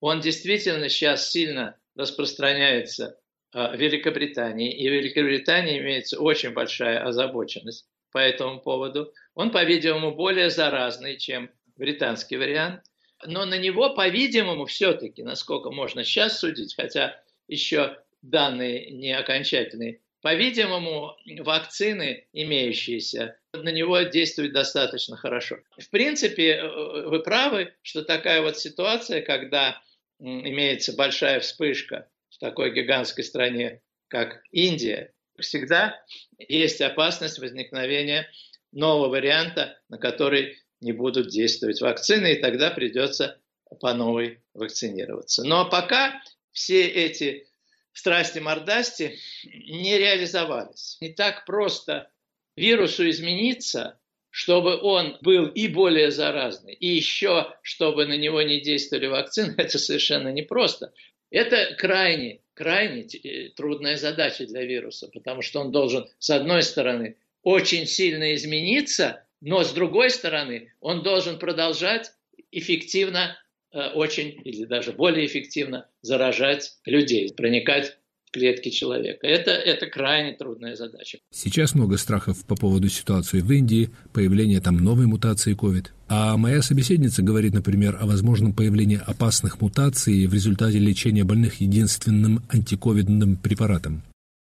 Он 0.00 0.20
действительно 0.20 0.88
сейчас 0.88 1.30
сильно 1.30 1.76
распространяется 1.96 3.18
а, 3.52 3.74
в 3.74 3.80
Великобритании, 3.80 4.72
и 4.72 4.88
в 4.88 4.92
Великобритании 4.92 5.78
имеется 5.78 6.20
очень 6.20 6.50
большая 6.50 7.04
озабоченность 7.04 7.88
по 8.16 8.20
этому 8.20 8.60
поводу. 8.60 9.12
Он, 9.34 9.50
по-видимому, 9.50 10.10
более 10.14 10.48
заразный, 10.48 11.18
чем 11.18 11.50
британский 11.76 12.38
вариант. 12.38 12.80
Но 13.26 13.44
на 13.44 13.58
него, 13.58 13.94
по-видимому, 13.94 14.64
все-таки, 14.64 15.22
насколько 15.22 15.70
можно 15.70 16.02
сейчас 16.02 16.40
судить, 16.40 16.74
хотя 16.74 17.20
еще 17.46 17.98
данные 18.22 18.90
не 18.90 19.12
окончательные, 19.12 20.00
по-видимому, 20.22 21.14
вакцины, 21.40 22.26
имеющиеся, 22.32 23.38
на 23.52 23.68
него 23.68 24.00
действуют 24.00 24.54
достаточно 24.54 25.18
хорошо. 25.18 25.58
В 25.76 25.90
принципе, 25.90 26.52
э, 26.52 27.08
вы 27.08 27.22
правы, 27.22 27.74
что 27.82 28.02
такая 28.02 28.40
вот 28.40 28.58
ситуация, 28.58 29.20
когда 29.20 29.78
имеется 30.18 30.96
большая 30.96 31.40
вспышка 31.40 32.08
в 32.30 32.38
такой 32.38 32.72
гигантской 32.72 33.24
стране, 33.24 33.82
как 34.08 34.40
Индия, 34.52 35.12
всегда 35.40 36.00
есть 36.38 36.80
опасность 36.80 37.38
возникновения 37.38 38.28
нового 38.72 39.08
варианта, 39.08 39.78
на 39.88 39.98
который 39.98 40.58
не 40.80 40.92
будут 40.92 41.28
действовать 41.28 41.80
вакцины, 41.80 42.32
и 42.34 42.40
тогда 42.40 42.70
придется 42.70 43.40
по 43.80 43.94
новой 43.94 44.42
вакцинироваться. 44.54 45.44
Но 45.44 45.68
пока 45.68 46.22
все 46.52 46.86
эти 46.86 47.48
страсти-мордасти 47.92 49.18
не 49.44 49.98
реализовались. 49.98 50.98
Не 51.00 51.14
так 51.14 51.46
просто 51.46 52.10
вирусу 52.56 53.08
измениться, 53.08 53.98
чтобы 54.30 54.78
он 54.80 55.16
был 55.22 55.46
и 55.46 55.66
более 55.66 56.10
заразный, 56.10 56.74
и 56.74 56.86
еще, 56.86 57.56
чтобы 57.62 58.04
на 58.04 58.16
него 58.16 58.42
не 58.42 58.60
действовали 58.60 59.06
вакцины, 59.06 59.54
это 59.58 59.78
совершенно 59.78 60.28
непросто. 60.28 60.92
Это 61.30 61.74
крайне, 61.78 62.42
крайне 62.56 63.02
э, 63.02 63.50
трудная 63.50 63.96
задача 63.96 64.46
для 64.46 64.64
вируса, 64.64 65.08
потому 65.12 65.42
что 65.42 65.60
он 65.60 65.70
должен, 65.70 66.06
с 66.18 66.30
одной 66.30 66.62
стороны, 66.62 67.16
очень 67.42 67.86
сильно 67.86 68.34
измениться, 68.34 69.24
но 69.40 69.62
с 69.62 69.72
другой 69.72 70.10
стороны, 70.10 70.72
он 70.80 71.02
должен 71.02 71.38
продолжать 71.38 72.10
эффективно, 72.50 73.38
э, 73.72 73.90
очень 73.90 74.40
или 74.44 74.64
даже 74.64 74.92
более 74.92 75.26
эффективно 75.26 75.88
заражать 76.00 76.78
людей, 76.86 77.32
проникать 77.34 77.98
клетки 78.32 78.70
человека. 78.70 79.26
Это, 79.26 79.50
это 79.50 79.86
крайне 79.86 80.32
трудная 80.32 80.76
задача. 80.76 81.18
Сейчас 81.30 81.74
много 81.74 81.96
страхов 81.96 82.44
по 82.44 82.54
поводу 82.54 82.88
ситуации 82.88 83.40
в 83.40 83.50
Индии, 83.50 83.90
появления 84.12 84.60
там 84.60 84.76
новой 84.76 85.06
мутации 85.06 85.56
COVID. 85.56 85.86
А 86.08 86.36
моя 86.36 86.62
собеседница 86.62 87.22
говорит, 87.22 87.54
например, 87.54 87.96
о 88.00 88.06
возможном 88.06 88.52
появлении 88.54 89.00
опасных 89.04 89.60
мутаций 89.60 90.26
в 90.26 90.34
результате 90.34 90.78
лечения 90.78 91.24
больных 91.24 91.60
единственным 91.60 92.42
антиковидным 92.52 93.36
препаратом. 93.36 94.02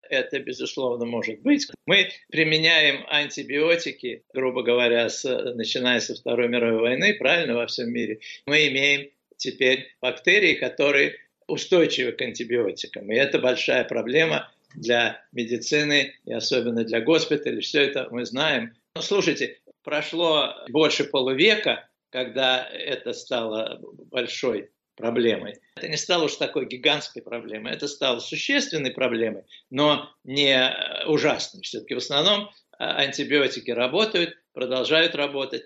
Это, 0.09 0.39
безусловно, 0.39 1.05
может 1.05 1.41
быть. 1.41 1.67
Мы 1.85 2.09
применяем 2.29 3.05
антибиотики, 3.07 4.23
грубо 4.33 4.61
говоря, 4.61 5.07
с, 5.07 5.23
начиная 5.55 6.01
со 6.01 6.15
Второй 6.15 6.49
мировой 6.49 6.81
войны, 6.81 7.13
правильно, 7.13 7.55
во 7.55 7.65
всем 7.67 7.91
мире. 7.91 8.19
Мы 8.45 8.67
имеем 8.67 9.09
теперь 9.37 9.87
бактерии, 10.01 10.55
которые 10.55 11.15
устойчивы 11.51 12.13
к 12.13 12.21
антибиотикам. 12.21 13.11
И 13.11 13.15
это 13.15 13.39
большая 13.39 13.83
проблема 13.83 14.51
для 14.75 15.23
медицины 15.31 16.15
и 16.25 16.33
особенно 16.33 16.83
для 16.83 17.01
госпиталей. 17.01 17.61
Все 17.61 17.81
это 17.81 18.07
мы 18.11 18.25
знаем. 18.25 18.73
Но 18.95 19.01
слушайте, 19.01 19.59
прошло 19.83 20.55
больше 20.69 21.03
полувека, 21.03 21.87
когда 22.09 22.67
это 22.67 23.13
стало 23.13 23.79
большой 24.11 24.71
проблемой. 24.95 25.55
Это 25.75 25.87
не 25.87 25.97
стало 25.97 26.25
уж 26.25 26.35
такой 26.35 26.67
гигантской 26.67 27.21
проблемой, 27.21 27.73
это 27.73 27.87
стало 27.87 28.19
существенной 28.19 28.91
проблемой, 28.91 29.43
но 29.69 30.09
не 30.23 30.75
ужасной. 31.07 31.61
Все-таки 31.63 31.95
в 31.95 31.99
основном 31.99 32.51
а, 32.77 32.97
антибиотики 32.97 33.71
работают, 33.71 34.37
продолжают 34.53 35.15
работать. 35.15 35.63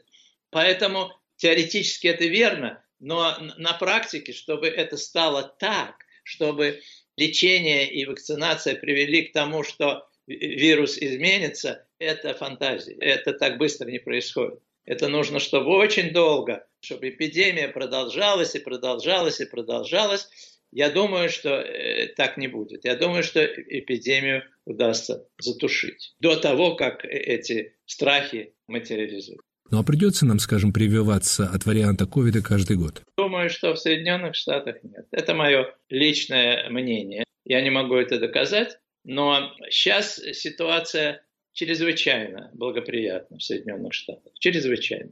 Поэтому 0.51 1.11
теоретически 1.37 2.07
это 2.07 2.25
верно, 2.25 2.81
но 2.99 3.37
на 3.57 3.73
практике, 3.73 4.33
чтобы 4.33 4.67
это 4.67 4.97
стало 4.97 5.43
так, 5.59 5.95
чтобы 6.23 6.81
лечение 7.17 7.91
и 7.91 8.05
вакцинация 8.05 8.75
привели 8.75 9.23
к 9.23 9.33
тому, 9.33 9.63
что 9.63 10.07
вирус 10.27 10.97
изменится, 10.97 11.87
это 11.99 12.33
фантазия. 12.33 12.95
Это 12.99 13.33
так 13.33 13.57
быстро 13.57 13.89
не 13.89 13.99
происходит. 13.99 14.59
Это 14.85 15.07
нужно, 15.07 15.39
чтобы 15.39 15.75
очень 15.75 16.11
долго, 16.11 16.65
чтобы 16.79 17.09
эпидемия 17.09 17.67
продолжалась 17.67 18.55
и 18.55 18.59
продолжалась 18.59 19.41
и 19.41 19.45
продолжалась. 19.45 20.29
Я 20.71 20.89
думаю, 20.89 21.29
что 21.29 21.49
э, 21.49 22.07
так 22.15 22.37
не 22.37 22.47
будет. 22.47 22.85
Я 22.85 22.95
думаю, 22.95 23.23
что 23.23 23.43
эпидемию 23.45 24.43
удастся 24.65 25.27
затушить 25.39 26.15
до 26.19 26.35
того, 26.35 26.75
как 26.75 27.05
э, 27.05 27.09
эти 27.09 27.75
страхи 27.85 28.53
материализуют. 28.67 29.41
Ну 29.71 29.79
а 29.79 29.83
придется 29.83 30.25
нам, 30.25 30.39
скажем, 30.39 30.71
прививаться 30.71 31.45
от 31.47 31.65
варианта 31.65 32.05
ковида 32.05 32.41
каждый 32.41 32.77
год? 32.77 33.01
Думаю, 33.17 33.49
что 33.49 33.73
в 33.73 33.79
Соединенных 33.79 34.35
Штатах 34.35 34.77
нет. 34.83 35.07
Это 35.11 35.33
мое 35.33 35.73
личное 35.89 36.69
мнение. 36.69 37.23
Я 37.45 37.61
не 37.61 37.71
могу 37.71 37.95
это 37.95 38.19
доказать, 38.19 38.77
но 39.03 39.53
сейчас 39.69 40.15
ситуация 40.33 41.23
чрезвычайно 41.53 42.51
благоприятна 42.53 43.37
в 43.37 43.43
Соединенных 43.43 43.93
Штатах. 43.93 44.33
Чрезвычайно. 44.39 45.11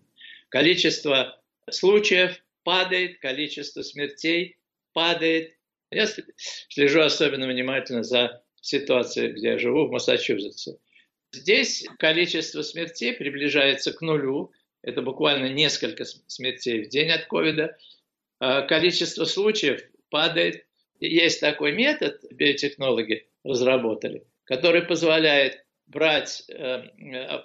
Количество 0.50 1.42
случаев 1.70 2.44
падает, 2.64 3.20
количество 3.20 3.82
смертей 3.82 4.58
падает. 4.94 5.58
Я 5.90 6.08
слежу 6.70 7.02
особенно 7.02 7.48
внимательно 7.48 8.04
за 8.04 8.44
ситуацией, 8.62 9.34
где 9.34 9.50
я 9.50 9.58
живу, 9.58 9.88
в 9.88 9.92
Массачусетсе. 9.92 10.78
Здесь 11.34 11.86
количество 11.98 12.62
смертей 12.62 13.14
приближается 13.14 13.92
к 13.92 14.02
нулю. 14.02 14.52
Это 14.84 15.02
буквально 15.02 15.48
несколько 15.48 16.06
смертей 16.06 16.86
в 16.86 16.90
день 16.90 17.10
от 17.10 17.26
ковида. 17.26 17.76
А 18.40 18.62
количество 18.62 19.26
случаев 19.26 19.82
падает. 20.10 20.66
Есть 21.00 21.42
такой 21.42 21.74
метод, 21.74 22.22
биотехнологи 22.32 23.28
разработали, 23.44 24.26
который 24.44 24.84
позволяет 24.84 25.66
брать 25.88 26.44
э, 26.50 26.84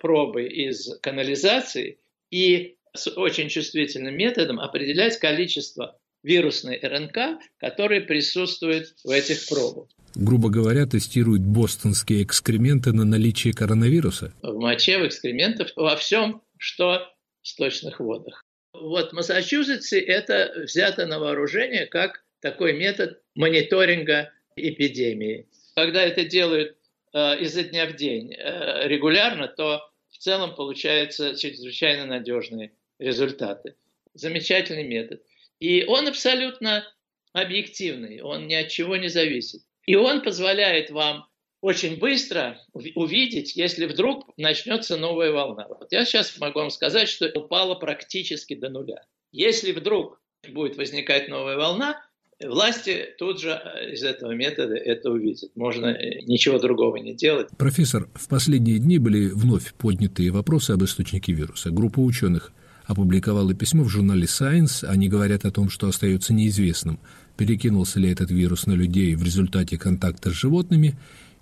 пробы 0.00 0.46
из 0.46 0.96
канализации 1.00 1.98
и 2.30 2.76
с 2.94 3.10
очень 3.10 3.48
чувствительным 3.48 4.16
методом 4.16 4.60
определять 4.60 5.18
количество 5.18 5.98
вирусной 6.22 6.78
РНК, 6.78 7.40
которые 7.56 8.02
присутствуют 8.02 8.94
в 9.02 9.10
этих 9.10 9.48
пробах 9.48 9.88
грубо 10.14 10.50
говоря, 10.50 10.86
тестируют 10.86 11.42
бостонские 11.42 12.22
экскременты 12.22 12.92
на 12.92 13.04
наличие 13.04 13.52
коронавируса? 13.52 14.32
В 14.42 14.58
моче, 14.58 14.98
в 14.98 15.06
экскрементах, 15.06 15.72
во 15.76 15.96
всем, 15.96 16.42
что 16.58 17.06
в 17.42 17.48
сточных 17.48 18.00
водах. 18.00 18.44
Вот 18.72 19.10
в 19.10 19.12
Массачусетсе 19.14 20.00
это 20.00 20.52
взято 20.64 21.06
на 21.06 21.18
вооружение 21.18 21.86
как 21.86 22.24
такой 22.40 22.72
метод 22.74 23.20
мониторинга 23.34 24.32
эпидемии. 24.56 25.48
Когда 25.74 26.02
это 26.02 26.24
делают 26.24 26.76
э, 27.12 27.40
изо 27.40 27.62
дня 27.62 27.86
в 27.86 27.96
день 27.96 28.34
э, 28.34 28.88
регулярно, 28.88 29.48
то 29.48 29.80
в 30.10 30.18
целом 30.18 30.54
получаются 30.54 31.36
чрезвычайно 31.36 32.06
надежные 32.06 32.72
результаты. 32.98 33.74
Замечательный 34.14 34.84
метод. 34.84 35.22
И 35.60 35.84
он 35.84 36.08
абсолютно 36.08 36.84
объективный, 37.32 38.20
он 38.20 38.46
ни 38.46 38.54
от 38.54 38.68
чего 38.68 38.96
не 38.96 39.08
зависит. 39.08 39.62
И 39.88 39.94
он 39.96 40.20
позволяет 40.20 40.90
вам 40.90 41.24
очень 41.62 41.98
быстро 41.98 42.58
увидеть, 42.74 43.56
если 43.56 43.86
вдруг 43.86 44.28
начнется 44.36 44.98
новая 44.98 45.32
волна. 45.32 45.66
Вот 45.66 45.88
я 45.90 46.04
сейчас 46.04 46.38
могу 46.38 46.58
вам 46.58 46.68
сказать, 46.68 47.08
что 47.08 47.26
упала 47.34 47.74
практически 47.74 48.54
до 48.54 48.68
нуля. 48.68 49.02
Если 49.32 49.72
вдруг 49.72 50.20
будет 50.46 50.76
возникать 50.76 51.28
новая 51.28 51.56
волна, 51.56 52.02
власти 52.38 53.06
тут 53.18 53.40
же 53.40 53.48
э, 53.48 53.94
из 53.94 54.04
этого 54.04 54.32
метода 54.32 54.76
это 54.76 55.10
увидят. 55.10 55.50
Можно 55.56 55.86
э, 55.86 56.20
ничего 56.26 56.58
другого 56.58 56.96
не 56.96 57.14
делать. 57.14 57.48
Профессор, 57.56 58.10
в 58.12 58.28
последние 58.28 58.78
дни 58.78 58.98
были 58.98 59.30
вновь 59.30 59.72
подняты 59.72 60.30
вопросы 60.30 60.72
об 60.72 60.84
источнике 60.84 61.32
вируса. 61.32 61.70
Группа 61.70 62.00
ученых 62.00 62.52
опубликовала 62.84 63.54
письмо 63.54 63.84
в 63.84 63.88
журнале 63.88 64.24
Science. 64.24 64.84
Они 64.84 65.08
говорят 65.08 65.46
о 65.46 65.50
том, 65.50 65.70
что 65.70 65.88
остается 65.88 66.34
неизвестным, 66.34 67.00
перекинулся 67.38 68.00
ли 68.00 68.10
этот 68.10 68.30
вирус 68.30 68.66
на 68.66 68.72
людей 68.72 69.14
в 69.14 69.22
результате 69.22 69.78
контакта 69.78 70.30
с 70.30 70.34
животными 70.34 70.98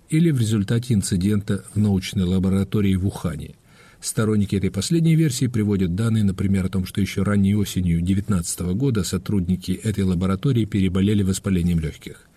или 0.09 0.29
в 0.31 0.39
результате 0.39 0.93
инцидента 0.93 1.65
в 1.73 1.79
научной 1.79 2.23
лаборатории 2.23 2.95
в 2.95 3.07
Ухане. 3.07 3.55
Сторонники 3.99 4.55
этой 4.55 4.69
последней 4.69 5.15
версии 5.15 5.47
приводят 5.47 5.95
данные, 5.95 6.23
например, 6.23 6.65
о 6.65 6.69
том, 6.69 6.85
что 6.85 7.01
еще 7.01 7.23
ранней 7.23 7.55
осенью 7.55 7.97
2019 7.97 8.59
года 8.75 9.03
сотрудники 9.03 9.71
этой 9.71 10.03
лаборатории 10.03 10.65
переболели 10.65 11.23
воспалением 11.23 11.79
легких. 11.79 12.27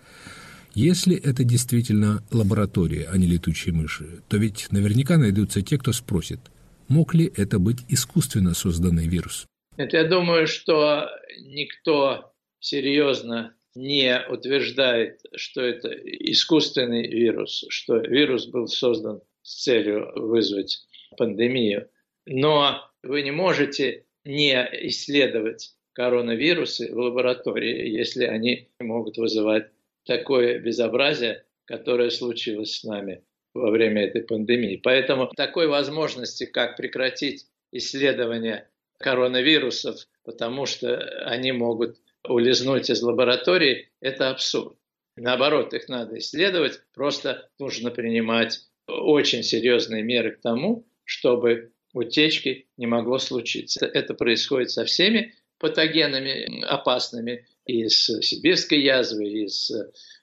Если 0.73 1.15
это 1.15 1.43
действительно 1.43 2.23
лаборатория, 2.31 3.07
а 3.11 3.17
не 3.17 3.27
летучие 3.27 3.75
мыши, 3.75 4.21
то 4.27 4.37
ведь 4.37 4.71
наверняка 4.71 5.17
найдутся 5.17 5.61
те, 5.61 5.77
кто 5.77 5.93
спросит, 5.93 6.39
мог 6.87 7.13
ли 7.13 7.31
это 7.35 7.59
быть 7.59 7.79
искусственно 7.89 8.55
созданный 8.55 9.07
вирус. 9.07 9.45
Это 9.77 9.97
я 9.97 10.07
думаю, 10.07 10.47
что 10.47 11.05
никто 11.45 12.30
серьезно 12.61 13.53
не 13.75 14.21
утверждает, 14.29 15.21
что 15.35 15.61
это 15.61 15.89
искусственный 15.89 17.07
вирус, 17.07 17.65
что 17.69 17.97
вирус 17.97 18.45
был 18.47 18.67
создан 18.67 19.21
с 19.41 19.63
целью 19.63 20.11
вызвать 20.15 20.85
пандемию. 21.17 21.89
Но 22.25 22.89
вы 23.03 23.23
не 23.23 23.31
можете 23.31 24.05
не 24.23 24.53
исследовать 24.87 25.75
коронавирусы 25.93 26.93
в 26.93 26.97
лаборатории, 26.97 27.89
если 27.89 28.25
они 28.25 28.69
могут 28.79 29.17
вызывать 29.17 29.71
такое 30.05 30.59
безобразие, 30.59 31.43
которое 31.65 32.09
случилось 32.09 32.77
с 32.77 32.83
нами 32.83 33.23
во 33.53 33.71
время 33.71 34.05
этой 34.05 34.23
пандемии. 34.23 34.79
Поэтому 34.81 35.27
такой 35.35 35.67
возможности, 35.67 36.45
как 36.45 36.77
прекратить 36.77 37.47
исследование 37.71 38.69
коронавирусов, 38.99 40.07
потому 40.23 40.65
что 40.65 40.97
они 41.25 41.51
могут 41.51 41.97
улизнуть 42.27 42.89
из 42.89 43.01
лаборатории, 43.01 43.89
это 43.99 44.29
абсурд. 44.29 44.77
Наоборот, 45.15 45.73
их 45.73 45.89
надо 45.89 46.17
исследовать, 46.17 46.81
просто 46.93 47.49
нужно 47.59 47.91
принимать 47.91 48.59
очень 48.87 49.43
серьезные 49.43 50.03
меры 50.03 50.31
к 50.31 50.41
тому, 50.41 50.87
чтобы 51.03 51.71
утечки 51.93 52.67
не 52.77 52.87
могло 52.87 53.17
случиться. 53.17 53.85
Это 53.85 54.13
происходит 54.13 54.71
со 54.71 54.85
всеми 54.85 55.35
патогенами 55.59 56.63
опасными, 56.65 57.45
и 57.65 57.87
с 57.87 58.21
сибирской 58.21 58.81
язвой, 58.81 59.29
и 59.29 59.47
с 59.47 59.71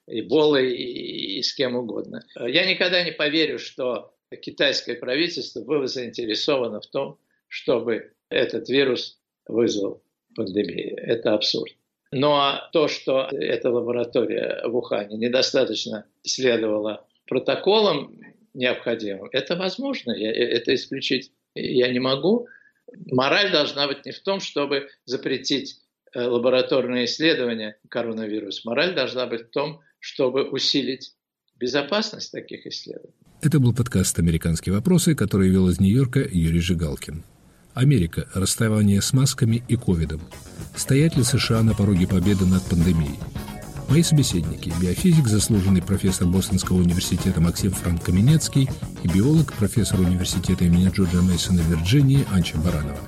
Эболой, 0.07 0.75
и, 0.75 1.37
и 1.39 1.43
с 1.43 1.53
кем 1.53 1.75
угодно. 1.75 2.25
Я 2.35 2.69
никогда 2.69 3.03
не 3.03 3.11
поверю, 3.11 3.59
что 3.59 4.13
китайское 4.41 4.95
правительство 4.95 5.61
было 5.61 5.87
заинтересовано 5.87 6.81
в 6.81 6.87
том, 6.87 7.19
чтобы 7.47 8.13
этот 8.29 8.69
вирус 8.69 9.19
вызвал 9.47 10.03
пандемию. 10.35 10.97
Это 10.97 11.33
абсурд. 11.33 11.73
Но 12.11 12.61
то, 12.73 12.87
что 12.87 13.27
эта 13.31 13.69
лаборатория 13.69 14.61
в 14.67 14.75
Ухане 14.75 15.17
недостаточно 15.17 16.05
следовала 16.23 17.05
протоколам 17.27 18.17
необходимым, 18.53 19.29
это 19.31 19.55
возможно. 19.55 20.11
Я, 20.11 20.31
это 20.31 20.73
исключить 20.73 21.31
я 21.53 21.91
не 21.91 21.99
могу. 21.99 22.47
Мораль 23.11 23.51
должна 23.51 23.87
быть 23.87 24.05
не 24.05 24.11
в 24.11 24.19
том, 24.19 24.39
чтобы 24.39 24.87
запретить 25.05 25.77
э, 26.13 26.23
лабораторные 26.23 27.05
исследования 27.05 27.77
коронавируса. 27.89 28.61
Мораль 28.65 28.95
должна 28.95 29.27
быть 29.27 29.47
в 29.47 29.49
том, 29.51 29.81
чтобы 29.99 30.43
усилить 30.49 31.13
безопасность 31.59 32.31
таких 32.31 32.65
исследований. 32.65 33.13
Это 33.41 33.59
был 33.59 33.73
подкаст 33.73 34.17
«Американские 34.19 34.73
вопросы», 34.73 35.15
который 35.15 35.49
вел 35.49 35.69
из 35.69 35.79
Нью-Йорка 35.79 36.19
Юрий 36.31 36.59
Жигалкин. 36.59 37.23
Америка. 37.79 38.27
Расставание 38.33 39.01
с 39.01 39.13
масками 39.13 39.63
и 39.67 39.77
ковидом. 39.77 40.21
Стоят 40.75 41.15
ли 41.15 41.23
США 41.23 41.63
на 41.63 41.73
пороге 41.73 42.07
победы 42.07 42.45
над 42.45 42.61
пандемией? 42.63 43.17
Мои 43.87 44.03
собеседники– 44.03 44.71
биофизик, 44.81 45.27
заслуженный 45.27 45.81
профессор 45.81 46.27
Бостонского 46.27 46.77
университета 46.77 47.41
Максим 47.41 47.71
Франк 47.71 48.03
Каменецкий 48.03 48.69
и 49.01 49.07
биолог, 49.07 49.53
профессор 49.53 50.01
университета 50.01 50.65
имени 50.65 50.89
Джорджа 50.89 51.21
Мейсона 51.21 51.61
Вирджинии 51.61 52.27
Анча 52.31 52.57
Баранова. 52.57 52.99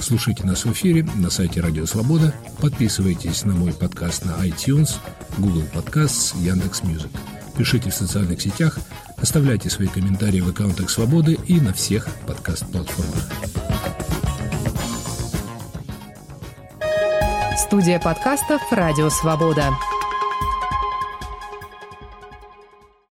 Слушайте 0.00 0.44
нас 0.44 0.64
в 0.64 0.72
эфире 0.72 1.06
на 1.16 1.30
сайте 1.30 1.60
Радио 1.60 1.84
Свобода, 1.84 2.34
подписывайтесь 2.60 3.44
на 3.44 3.54
мой 3.54 3.72
подкаст 3.72 4.24
на 4.24 4.30
iTunes, 4.46 4.94
Google 5.36 5.64
Podcasts, 5.72 6.34
Яндекс.Music. 6.42 7.10
Пишите 7.56 7.90
в 7.90 7.94
социальных 7.94 8.40
сетях, 8.40 8.78
оставляйте 9.20 9.70
свои 9.70 9.88
комментарии 9.88 10.40
в 10.40 10.48
аккаунтах 10.48 10.90
Свободы 10.90 11.38
и 11.46 11.60
на 11.60 11.72
всех 11.72 12.08
подкаст-платформах. 12.26 13.30
Студия 17.56 18.00
подкастов 18.00 18.60
«Радио 18.72 19.08
Свобода». 19.10 19.70